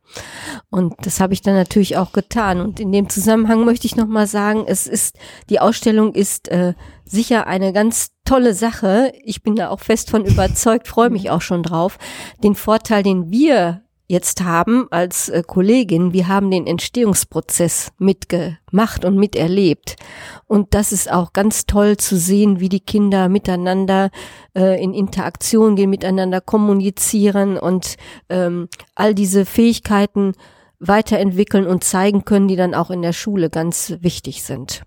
Und 0.70 0.94
das 1.02 1.20
habe 1.20 1.34
ich 1.34 1.42
dann 1.42 1.56
natürlich 1.56 1.98
auch 1.98 2.12
getan. 2.12 2.60
Und 2.60 2.80
in 2.80 2.92
dem 2.92 3.10
Zusammenhang 3.10 3.66
möchte 3.66 3.88
ich 3.88 3.96
nochmal 3.96 4.28
sagen, 4.28 4.66
es 4.68 4.86
ist, 4.86 5.18
die 5.50 5.60
Ausstellung 5.60 6.14
ist 6.14 6.50
äh, 6.50 6.74
sicher 7.06 7.48
eine 7.48 7.74
ganz 7.74 8.12
tolle 8.26 8.54
Sache. 8.54 9.14
Ich 9.24 9.42
bin 9.42 9.56
da 9.56 9.70
auch 9.70 9.80
fest 9.80 10.10
von 10.10 10.26
überzeugt, 10.26 10.88
freue 10.88 11.10
mich 11.10 11.30
auch 11.30 11.42
schon 11.42 11.64
drauf. 11.64 11.98
Den 12.44 12.56
Vorteil, 12.56 13.04
den 13.04 13.32
wir 13.32 13.84
jetzt 14.10 14.44
haben 14.44 14.88
als 14.90 15.30
äh, 15.30 15.44
Kollegin, 15.46 16.14
wir 16.14 16.28
haben 16.28 16.50
den 16.50 16.68
Entstehungsprozess 16.68 17.92
mitgemacht 18.00 19.06
und 19.06 19.18
miterlebt. 19.18 19.96
Und 20.48 20.74
das 20.74 20.92
ist 20.92 21.12
auch 21.12 21.32
ganz 21.32 21.68
toll 21.68 21.96
zu 21.96 22.18
sehen, 22.18 22.60
wie 22.60 22.70
die 22.70 22.80
Kinder 22.80 23.30
miteinander 23.30 24.10
äh, 24.58 24.84
in 24.84 24.94
Interaktion 24.94 25.76
gehen, 25.76 25.92
miteinander 25.92 26.42
kommunizieren 26.42 27.58
und 27.58 27.96
ähm, 28.30 28.68
all 28.96 29.14
diese 29.14 29.46
Fähigkeiten 29.46 30.34
weiterentwickeln 30.80 31.68
und 31.68 31.84
zeigen 31.84 32.26
können, 32.26 32.48
die 32.48 32.56
dann 32.56 32.74
auch 32.74 32.90
in 32.90 33.04
der 33.04 33.14
Schule 33.14 33.50
ganz 33.50 33.94
wichtig 34.02 34.44
sind. 34.44 34.82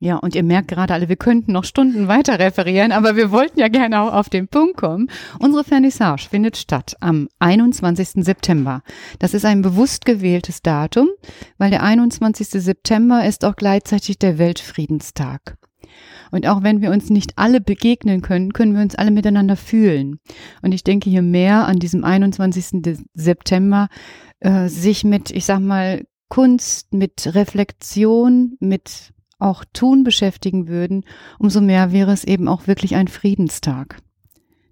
Ja, 0.00 0.16
und 0.16 0.36
ihr 0.36 0.44
merkt 0.44 0.68
gerade 0.68 0.94
alle, 0.94 1.08
wir 1.08 1.16
könnten 1.16 1.50
noch 1.50 1.64
Stunden 1.64 2.06
weiter 2.06 2.38
referieren, 2.38 2.92
aber 2.92 3.16
wir 3.16 3.32
wollten 3.32 3.58
ja 3.58 3.66
gerne 3.66 4.00
auch 4.00 4.12
auf 4.12 4.28
den 4.28 4.46
Punkt 4.46 4.76
kommen. 4.76 5.10
Unsere 5.40 5.64
Vernissage 5.64 6.28
findet 6.28 6.56
statt 6.56 6.96
am 7.00 7.28
21. 7.40 8.24
September. 8.24 8.82
Das 9.18 9.34
ist 9.34 9.44
ein 9.44 9.60
bewusst 9.60 10.04
gewähltes 10.04 10.62
Datum, 10.62 11.08
weil 11.58 11.70
der 11.70 11.82
21. 11.82 12.48
September 12.48 13.24
ist 13.24 13.44
auch 13.44 13.56
gleichzeitig 13.56 14.20
der 14.20 14.38
Weltfriedenstag. 14.38 15.56
Und 16.30 16.46
auch 16.46 16.62
wenn 16.62 16.80
wir 16.80 16.90
uns 16.90 17.10
nicht 17.10 17.32
alle 17.36 17.60
begegnen 17.60 18.22
können, 18.22 18.52
können 18.52 18.74
wir 18.74 18.82
uns 18.82 18.94
alle 18.94 19.10
miteinander 19.10 19.56
fühlen. 19.56 20.20
Und 20.62 20.72
ich 20.72 20.84
denke 20.84 21.10
hier 21.10 21.22
mehr 21.22 21.66
an 21.66 21.78
diesem 21.78 22.04
21. 22.04 22.98
September, 23.14 23.88
äh, 24.38 24.68
sich 24.68 25.02
mit, 25.02 25.32
ich 25.32 25.44
sag 25.44 25.58
mal, 25.58 26.04
Kunst, 26.28 26.92
mit 26.92 27.34
Reflexion, 27.34 28.56
mit 28.60 29.12
auch 29.38 29.64
Tun 29.72 30.04
beschäftigen 30.04 30.68
würden, 30.68 31.04
umso 31.38 31.60
mehr 31.60 31.92
wäre 31.92 32.12
es 32.12 32.24
eben 32.24 32.48
auch 32.48 32.66
wirklich 32.66 32.96
ein 32.96 33.08
Friedenstag. 33.08 34.00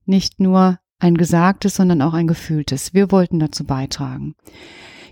Nicht 0.04 0.40
nur 0.40 0.78
ein 0.98 1.16
gesagtes, 1.16 1.76
sondern 1.76 2.02
auch 2.02 2.14
ein 2.14 2.26
gefühltes. 2.26 2.94
Wir 2.94 3.10
wollten 3.10 3.38
dazu 3.38 3.64
beitragen. 3.64 4.34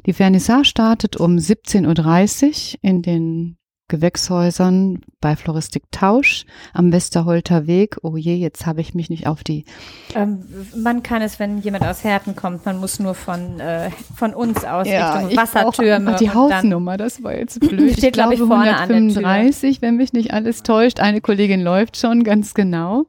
Die 0.06 0.12
Vernissage 0.12 0.66
startet 0.66 1.16
um 1.16 1.36
17.30 1.36 2.74
Uhr 2.74 2.78
in 2.82 3.02
den 3.02 3.56
Gewächshäusern 3.88 5.02
bei 5.20 5.36
Floristik 5.36 5.84
Tausch 5.90 6.46
am 6.72 6.90
Westerholter 6.90 7.66
Weg. 7.66 7.98
Oh 8.02 8.16
je, 8.16 8.34
jetzt 8.34 8.64
habe 8.64 8.80
ich 8.80 8.94
mich 8.94 9.10
nicht 9.10 9.26
auf 9.26 9.44
die. 9.44 9.66
Ähm, 10.14 10.44
man 10.74 11.02
kann 11.02 11.20
es, 11.20 11.38
wenn 11.38 11.58
jemand 11.58 11.84
aus 11.84 12.02
Herten 12.02 12.34
kommt, 12.34 12.64
man 12.64 12.78
muss 12.78 12.98
nur 12.98 13.14
von, 13.14 13.60
äh, 13.60 13.90
von 14.16 14.32
uns 14.32 14.64
aus 14.64 14.88
Ja, 14.88 15.12
Richtung 15.12 15.30
ich 15.30 15.36
Wassertürme. 15.36 16.16
Die 16.16 16.30
Hausnummer, 16.30 16.96
das 16.96 17.22
war 17.22 17.36
jetzt 17.36 17.60
blöd. 17.60 17.92
Steht, 17.92 18.04
ich 18.04 18.12
glaub 18.12 18.30
glaube 18.30 18.34
ich, 18.34 18.40
vorne 18.40 18.76
an 18.76 18.88
der 18.88 18.98
Tür. 18.98 19.28
135, 19.28 19.82
wenn 19.82 19.96
mich 19.96 20.14
nicht 20.14 20.32
alles 20.32 20.62
täuscht. 20.62 21.00
Eine 21.00 21.20
Kollegin 21.20 21.60
läuft 21.60 21.98
schon 21.98 22.24
ganz 22.24 22.54
genau. 22.54 23.04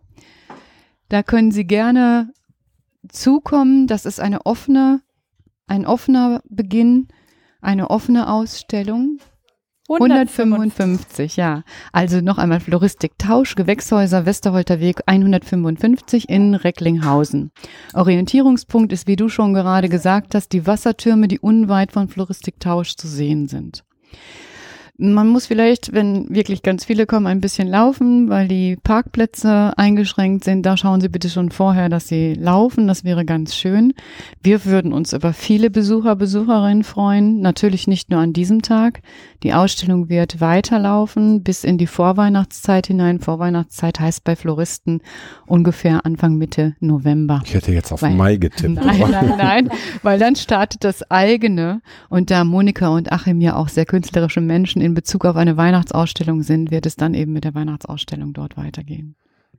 Da 1.08 1.24
können 1.24 1.52
Sie 1.52 1.66
gerne 1.66 2.34
zukommen. 3.08 3.88
Das 3.88 4.06
ist 4.06 4.20
eine 4.20 4.46
offene, 4.46 5.02
ein 5.68 5.86
offener 5.86 6.42
Beginn, 6.50 7.08
eine 7.62 7.90
offene 7.90 8.30
Ausstellung. 8.30 9.20
155, 9.88 11.36
ja. 11.38 11.64
Also 11.92 12.20
noch 12.22 12.40
einmal 12.40 12.60
Floristik 12.60 13.20
Tausch, 13.20 13.56
Gewächshäuser, 13.56 14.26
Westerholter 14.26 14.80
Weg 14.80 15.02
155 15.06 16.28
in 16.28 16.56
Recklinghausen. 16.56 17.52
Orientierungspunkt 17.94 18.92
ist, 18.92 19.08
wie 19.08 19.16
du 19.16 19.30
schon 19.30 19.54
gerade 19.54 19.88
gesagt 19.88 20.34
hast, 20.34 20.54
die 20.54 20.66
Wassertürme, 20.66 21.28
die 21.28 21.40
unweit 21.40 21.92
von 21.92 22.08
Floristik 22.08 22.60
Tausch 22.60 22.96
zu 22.96 23.08
sehen 23.08 23.48
sind. 23.48 23.84
Man 24.98 25.28
muss 25.28 25.46
vielleicht, 25.48 25.92
wenn 25.92 26.34
wirklich 26.34 26.64
ganz 26.64 26.86
viele 26.86 27.06
kommen, 27.06 27.28
ein 27.28 27.42
bisschen 27.42 27.68
laufen, 27.68 28.30
weil 28.30 28.48
die 28.48 28.78
Parkplätze 28.82 29.74
eingeschränkt 29.76 30.46
sind. 30.46 30.66
Da 30.66 30.78
schauen 30.78 31.02
Sie 31.02 31.10
bitte 31.10 31.28
schon 31.30 31.52
vorher, 31.52 31.90
dass 31.90 32.08
Sie 32.08 32.34
laufen. 32.34 32.88
Das 32.88 33.04
wäre 33.04 33.26
ganz 33.26 33.56
schön. 33.56 33.94
Wir 34.42 34.64
würden 34.64 34.94
uns 34.94 35.12
über 35.12 35.34
viele 35.34 35.70
Besucher, 35.70 36.16
Besucherinnen 36.16 36.86
freuen. 36.86 37.42
Natürlich 37.42 37.88
nicht 37.88 38.10
nur 38.10 38.22
an 38.22 38.32
diesem 38.32 38.62
Tag. 38.62 39.02
Die 39.44 39.54
Ausstellung 39.54 40.08
wird 40.08 40.40
weiterlaufen 40.40 41.44
bis 41.44 41.66
in 41.66 41.78
die 41.78 41.88
Vorweihnachtszeit 41.88 42.88
hinein. 42.88 43.20
Vorweihnachtszeit 43.20 44.00
heißt 44.00 44.24
bei 44.24 44.38
Floristen 44.38 45.02
ungefähr 45.46 46.06
Anfang 46.06 46.36
Mitte 46.38 46.76
November. 46.80 47.42
Ich 47.44 47.54
hätte 47.54 47.74
jetzt 47.74 47.92
auf 47.92 48.02
Weil- 48.02 48.16
Mai 48.16 48.38
getippt. 48.38 48.76
Nein, 48.86 49.00
nein, 49.12 49.34
nein, 49.38 49.70
weil 50.04 50.20
dann 50.20 50.38
startet 50.38 50.84
das 50.86 51.12
eigene. 51.12 51.82
Und 52.10 52.32
da 52.32 52.46
Monika 52.46 52.88
und 52.88 53.12
Achim 53.12 53.42
ja 53.42 53.58
auch 53.58 53.68
sehr 53.68 53.86
künstlerische 53.86 54.40
Menschen 54.42 54.85
in 54.86 54.94
Bezug 54.94 55.26
auf 55.26 55.36
eine 55.36 55.58
Weihnachtsausstellung 55.58 56.44
sind, 56.44 56.72
wird 56.72 56.86
es 56.86 56.96
dann 56.96 57.14
eben 57.14 57.34
mit 57.34 57.44
der 57.44 57.54
Weihnachtsausstellung 57.56 58.34
dort 58.34 58.56
weitergehen. 58.58 59.16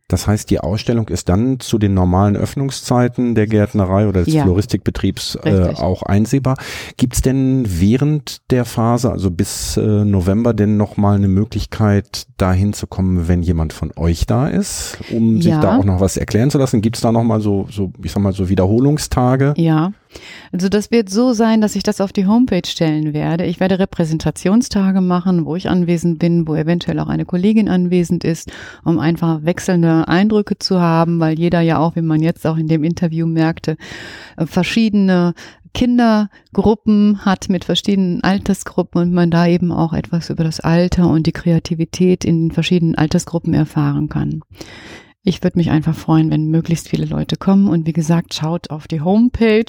Das 0.09 0.29
heißt, 0.29 0.51
die 0.51 0.61
Ausstellung 0.61 1.09
ist 1.09 1.29
dann 1.29 1.59
zu 1.59 1.79
den 1.79 1.93
normalen 1.93 2.37
Öffnungszeiten 2.37 3.35
der 3.35 3.49
Gärtnerei 3.49 4.07
oder 4.07 4.23
des 4.23 4.33
Ja. 4.35 4.45
Floristikbetriebs 4.45 5.35
äh, 5.43 5.73
auch 5.75 6.05
einsehbar. 6.05 6.57
Gibt's 6.97 7.23
denn 7.23 7.65
während 7.67 8.39
der 8.53 8.65
Phase, 8.65 9.11
also 9.11 9.33
bis 9.33 9.77
äh, 9.77 10.05
November, 10.05 10.55
denn 10.55 10.77
nochmal 10.77 11.17
eine 11.17 11.27
Möglichkeit, 11.27 12.29
da 12.37 12.53
hinzukommen, 12.53 13.27
wenn 13.27 13.43
jemand 13.43 13.73
von 13.73 13.91
euch 13.97 14.27
da 14.27 14.47
ist, 14.47 14.99
um 15.11 15.43
sich 15.43 15.51
Ja. 15.51 15.61
da 15.61 15.77
auch 15.77 15.85
noch 15.85 15.99
was 15.99 16.17
erklären 16.17 16.51
zu 16.53 16.59
lassen? 16.59 16.83
Gibt's 16.83 17.01
da 17.01 17.11
nochmal 17.11 17.41
so, 17.41 17.67
so, 17.69 17.91
ich 18.05 18.13
sag 18.13 18.23
mal, 18.23 18.33
so 18.33 18.49
Wiederholungstage? 18.49 19.55
Ja, 19.57 19.91
also 20.53 20.69
das 20.69 20.91
wird 20.91 21.11
so 21.11 21.33
sein, 21.33 21.61
dass 21.61 21.77
ich 21.77 21.83
das 21.83 22.01
auf 22.01 22.13
die 22.13 22.27
Homepage 22.27 22.67
stellen 22.67 23.13
werde. 23.13 23.45
Ich 23.45 23.61
werde 23.61 23.79
Repräsentationstage 23.79 25.01
machen, 25.01 25.45
wo 25.45 25.57
ich 25.57 25.69
anwesend 25.69 26.19
bin, 26.19 26.47
wo 26.47 26.55
eventuell 26.55 26.99
auch 27.01 27.09
eine 27.09 27.25
Kollegin 27.25 27.69
anwesend 27.69 28.25
ist, 28.25 28.51
um 28.85 28.99
einfach 28.99 29.45
wechselnde 29.45 30.09
Eindrücke 30.09 30.59
zu 30.59 30.81
haben, 30.81 31.21
weil 31.21 31.39
jeder 31.39 31.61
ja 31.61 31.79
auch, 31.79 31.97
wie 31.97 32.03
man 32.03 32.21
jetzt 32.21 32.47
auch 32.47 32.57
in 32.57 32.69
dem 32.69 32.85
Interview 32.85 33.27
merkte, 33.27 33.77
äh, 34.37 34.47
verschiedene 34.47 35.35
Kindergruppen 35.77 37.27
hat 37.27 37.51
mit 37.51 37.67
verschiedenen 37.67 38.25
Altersgruppen 38.25 39.03
und 39.03 39.13
man 39.13 39.31
da 39.31 39.47
eben 39.47 39.71
auch 39.73 39.93
etwas 39.93 40.31
über 40.31 40.43
das 40.43 40.59
Alter 40.59 41.11
und 41.11 41.27
die 41.27 41.33
Kreativität 41.33 42.25
in 42.25 42.49
den 42.49 42.51
verschiedenen 42.51 42.95
Altersgruppen 42.95 43.53
erfahren 43.53 44.09
kann. 44.09 44.41
Ich 45.29 45.43
würde 45.43 45.59
mich 45.59 45.71
einfach 45.71 45.97
freuen, 45.97 46.31
wenn 46.31 46.53
möglichst 46.53 46.89
viele 46.89 47.05
Leute 47.05 47.35
kommen. 47.35 47.67
Und 47.67 47.85
wie 47.85 47.93
gesagt, 47.93 48.33
schaut 48.33 48.71
auf 48.71 48.87
die 48.87 49.01
Homepage. 49.01 49.65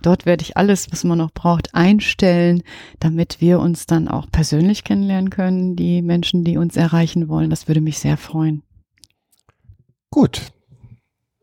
Dort 0.00 0.26
werde 0.26 0.42
ich 0.42 0.56
alles, 0.56 0.92
was 0.92 1.02
man 1.02 1.18
noch 1.18 1.32
braucht, 1.32 1.74
einstellen, 1.74 2.62
damit 3.00 3.40
wir 3.40 3.58
uns 3.58 3.86
dann 3.86 4.06
auch 4.06 4.30
persönlich 4.30 4.84
kennenlernen 4.84 5.30
können, 5.30 5.74
die 5.74 6.02
Menschen, 6.02 6.44
die 6.44 6.56
uns 6.56 6.76
erreichen 6.76 7.28
wollen. 7.28 7.50
Das 7.50 7.66
würde 7.66 7.80
mich 7.80 7.98
sehr 7.98 8.16
freuen. 8.16 8.62
Gut. 10.08 10.52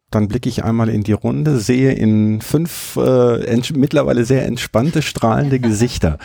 Dann 0.10 0.30
blicke 0.30 0.48
ich 0.48 0.64
einmal 0.64 0.88
in 0.88 1.04
die 1.04 1.12
Runde, 1.12 1.60
sehe 1.60 1.92
in 1.92 2.40
fünf 2.40 2.96
äh, 2.96 3.62
mittlerweile 3.76 4.24
sehr 4.24 4.46
entspannte, 4.46 5.02
strahlende 5.02 5.60
Gesichter. 5.60 6.18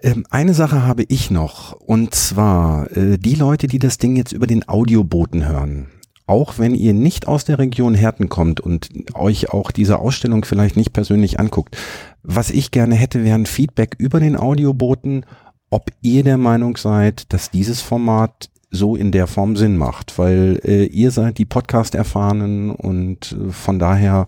Ähm, 0.00 0.24
eine 0.30 0.54
Sache 0.54 0.84
habe 0.84 1.02
ich 1.08 1.28
noch, 1.28 1.72
und 1.72 2.14
zwar 2.14 2.96
äh, 2.96 3.18
die 3.18 3.34
Leute, 3.34 3.66
die 3.66 3.80
das 3.80 3.98
Ding 3.98 4.14
jetzt 4.14 4.30
über 4.30 4.46
den 4.46 4.68
Audioboten 4.68 5.48
hören. 5.48 5.88
Auch 6.26 6.58
wenn 6.58 6.74
ihr 6.74 6.92
nicht 6.92 7.28
aus 7.28 7.44
der 7.44 7.58
Region 7.58 7.94
Herten 7.94 8.28
kommt 8.28 8.60
und 8.60 8.88
euch 9.14 9.50
auch 9.50 9.70
diese 9.70 9.98
Ausstellung 10.00 10.44
vielleicht 10.44 10.76
nicht 10.76 10.92
persönlich 10.92 11.38
anguckt, 11.38 11.76
was 12.22 12.50
ich 12.50 12.72
gerne 12.72 12.96
hätte, 12.96 13.22
wäre 13.22 13.38
ein 13.38 13.46
Feedback 13.46 13.94
über 13.98 14.18
den 14.18 14.36
Audioboten, 14.36 15.24
ob 15.70 15.90
ihr 16.02 16.24
der 16.24 16.38
Meinung 16.38 16.76
seid, 16.76 17.32
dass 17.32 17.50
dieses 17.50 17.80
Format 17.80 18.50
so 18.70 18.96
in 18.96 19.12
der 19.12 19.28
Form 19.28 19.56
Sinn 19.56 19.76
macht, 19.76 20.18
weil 20.18 20.60
äh, 20.64 20.84
ihr 20.86 21.12
seid 21.12 21.38
die 21.38 21.44
Podcast-Erfahrenen 21.44 22.70
und 22.70 23.32
äh, 23.32 23.52
von 23.52 23.78
daher 23.78 24.26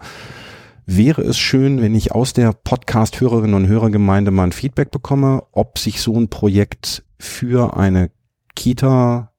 wäre 0.87 1.23
es 1.23 1.37
schön, 1.37 1.83
wenn 1.83 1.95
ich 1.95 2.13
aus 2.13 2.33
der 2.33 2.53
Podcast-Hörerinnen 2.53 3.55
und 3.55 3.67
Hörergemeinde 3.67 4.31
mal 4.31 4.45
ein 4.45 4.53
Feedback 4.53 4.91
bekomme, 4.91 5.43
ob 5.53 5.79
sich 5.79 6.01
so 6.01 6.17
ein 6.19 6.29
Projekt 6.29 7.05
für 7.19 7.77
eine 7.77 8.11
Kita 8.55 9.33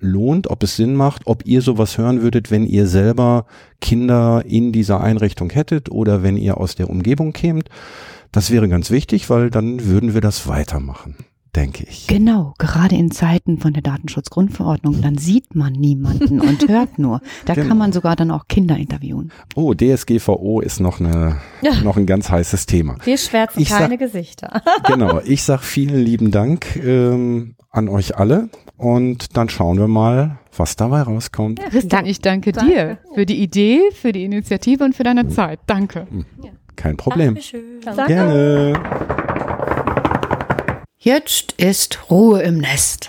lohnt, 0.00 0.48
ob 0.50 0.62
es 0.62 0.76
Sinn 0.76 0.94
macht, 0.94 1.26
ob 1.26 1.46
ihr 1.46 1.62
sowas 1.62 1.98
hören 1.98 2.22
würdet, 2.22 2.50
wenn 2.50 2.64
ihr 2.66 2.86
selber 2.86 3.46
Kinder 3.80 4.42
in 4.46 4.72
dieser 4.72 5.00
Einrichtung 5.00 5.50
hättet 5.50 5.90
oder 5.90 6.22
wenn 6.22 6.36
ihr 6.36 6.58
aus 6.58 6.74
der 6.74 6.90
Umgebung 6.90 7.32
kämt. 7.32 7.68
Das 8.32 8.50
wäre 8.50 8.68
ganz 8.68 8.90
wichtig, 8.90 9.30
weil 9.30 9.50
dann 9.50 9.84
würden 9.86 10.12
wir 10.14 10.20
das 10.20 10.46
weitermachen, 10.48 11.16
denke 11.56 11.84
ich. 11.88 12.06
Genau, 12.08 12.52
gerade 12.58 12.94
in 12.96 13.10
Zeiten 13.10 13.58
von 13.58 13.72
der 13.72 13.82
Datenschutzgrundverordnung, 13.82 15.00
dann 15.00 15.16
sieht 15.16 15.54
man 15.54 15.72
niemanden 15.72 16.40
und 16.42 16.68
hört 16.68 16.98
nur. 16.98 17.20
Da 17.46 17.54
Genau. 17.54 17.68
kann 17.68 17.78
man 17.78 17.92
sogar 17.92 18.16
dann 18.16 18.30
auch 18.30 18.46
Kinder 18.48 18.76
interviewen. 18.76 19.32
Oh, 19.54 19.72
DSGVO 19.72 20.60
ist 20.60 20.80
noch 20.80 21.00
eine, 21.00 21.38
noch 21.82 21.96
ein 21.96 22.04
ganz 22.06 22.28
heißes 22.30 22.66
Thema. 22.66 22.96
Wir 23.04 23.16
schwärzen 23.16 23.62
Ich 23.62 23.70
sag- 23.70 23.80
keine 23.80 23.96
Gesichter. 23.98 24.60
Genau, 24.86 25.20
ich 25.24 25.42
sag 25.42 25.62
vielen 25.62 26.04
lieben 26.04 26.30
Dank 26.30 26.76
ähm, 26.76 27.54
an 27.70 27.88
euch 27.88 28.16
alle 28.16 28.50
und 28.78 29.36
dann 29.36 29.48
schauen 29.48 29.76
wir 29.76 29.88
mal, 29.88 30.38
was 30.56 30.76
dabei 30.76 31.02
rauskommt. 31.02 31.60
Christian, 31.70 32.06
ich 32.06 32.20
danke, 32.20 32.52
dir 32.52 32.98
für 33.14 33.26
die 33.26 33.42
Idee, 33.42 33.80
für 33.92 34.12
die 34.12 34.24
Initiative 34.24 34.84
und 34.84 34.96
für 34.96 35.04
deine 35.04 35.28
Zeit. 35.28 35.60
Danke. 35.66 36.06
Kein 36.76 36.96
Problem. 36.96 37.34
Dankeschön. 37.34 37.80
Gerne. 38.06 38.80
Jetzt 41.00 41.52
ist 41.52 42.10
Ruhe 42.10 42.42
im 42.42 42.58
Nest. 42.58 43.06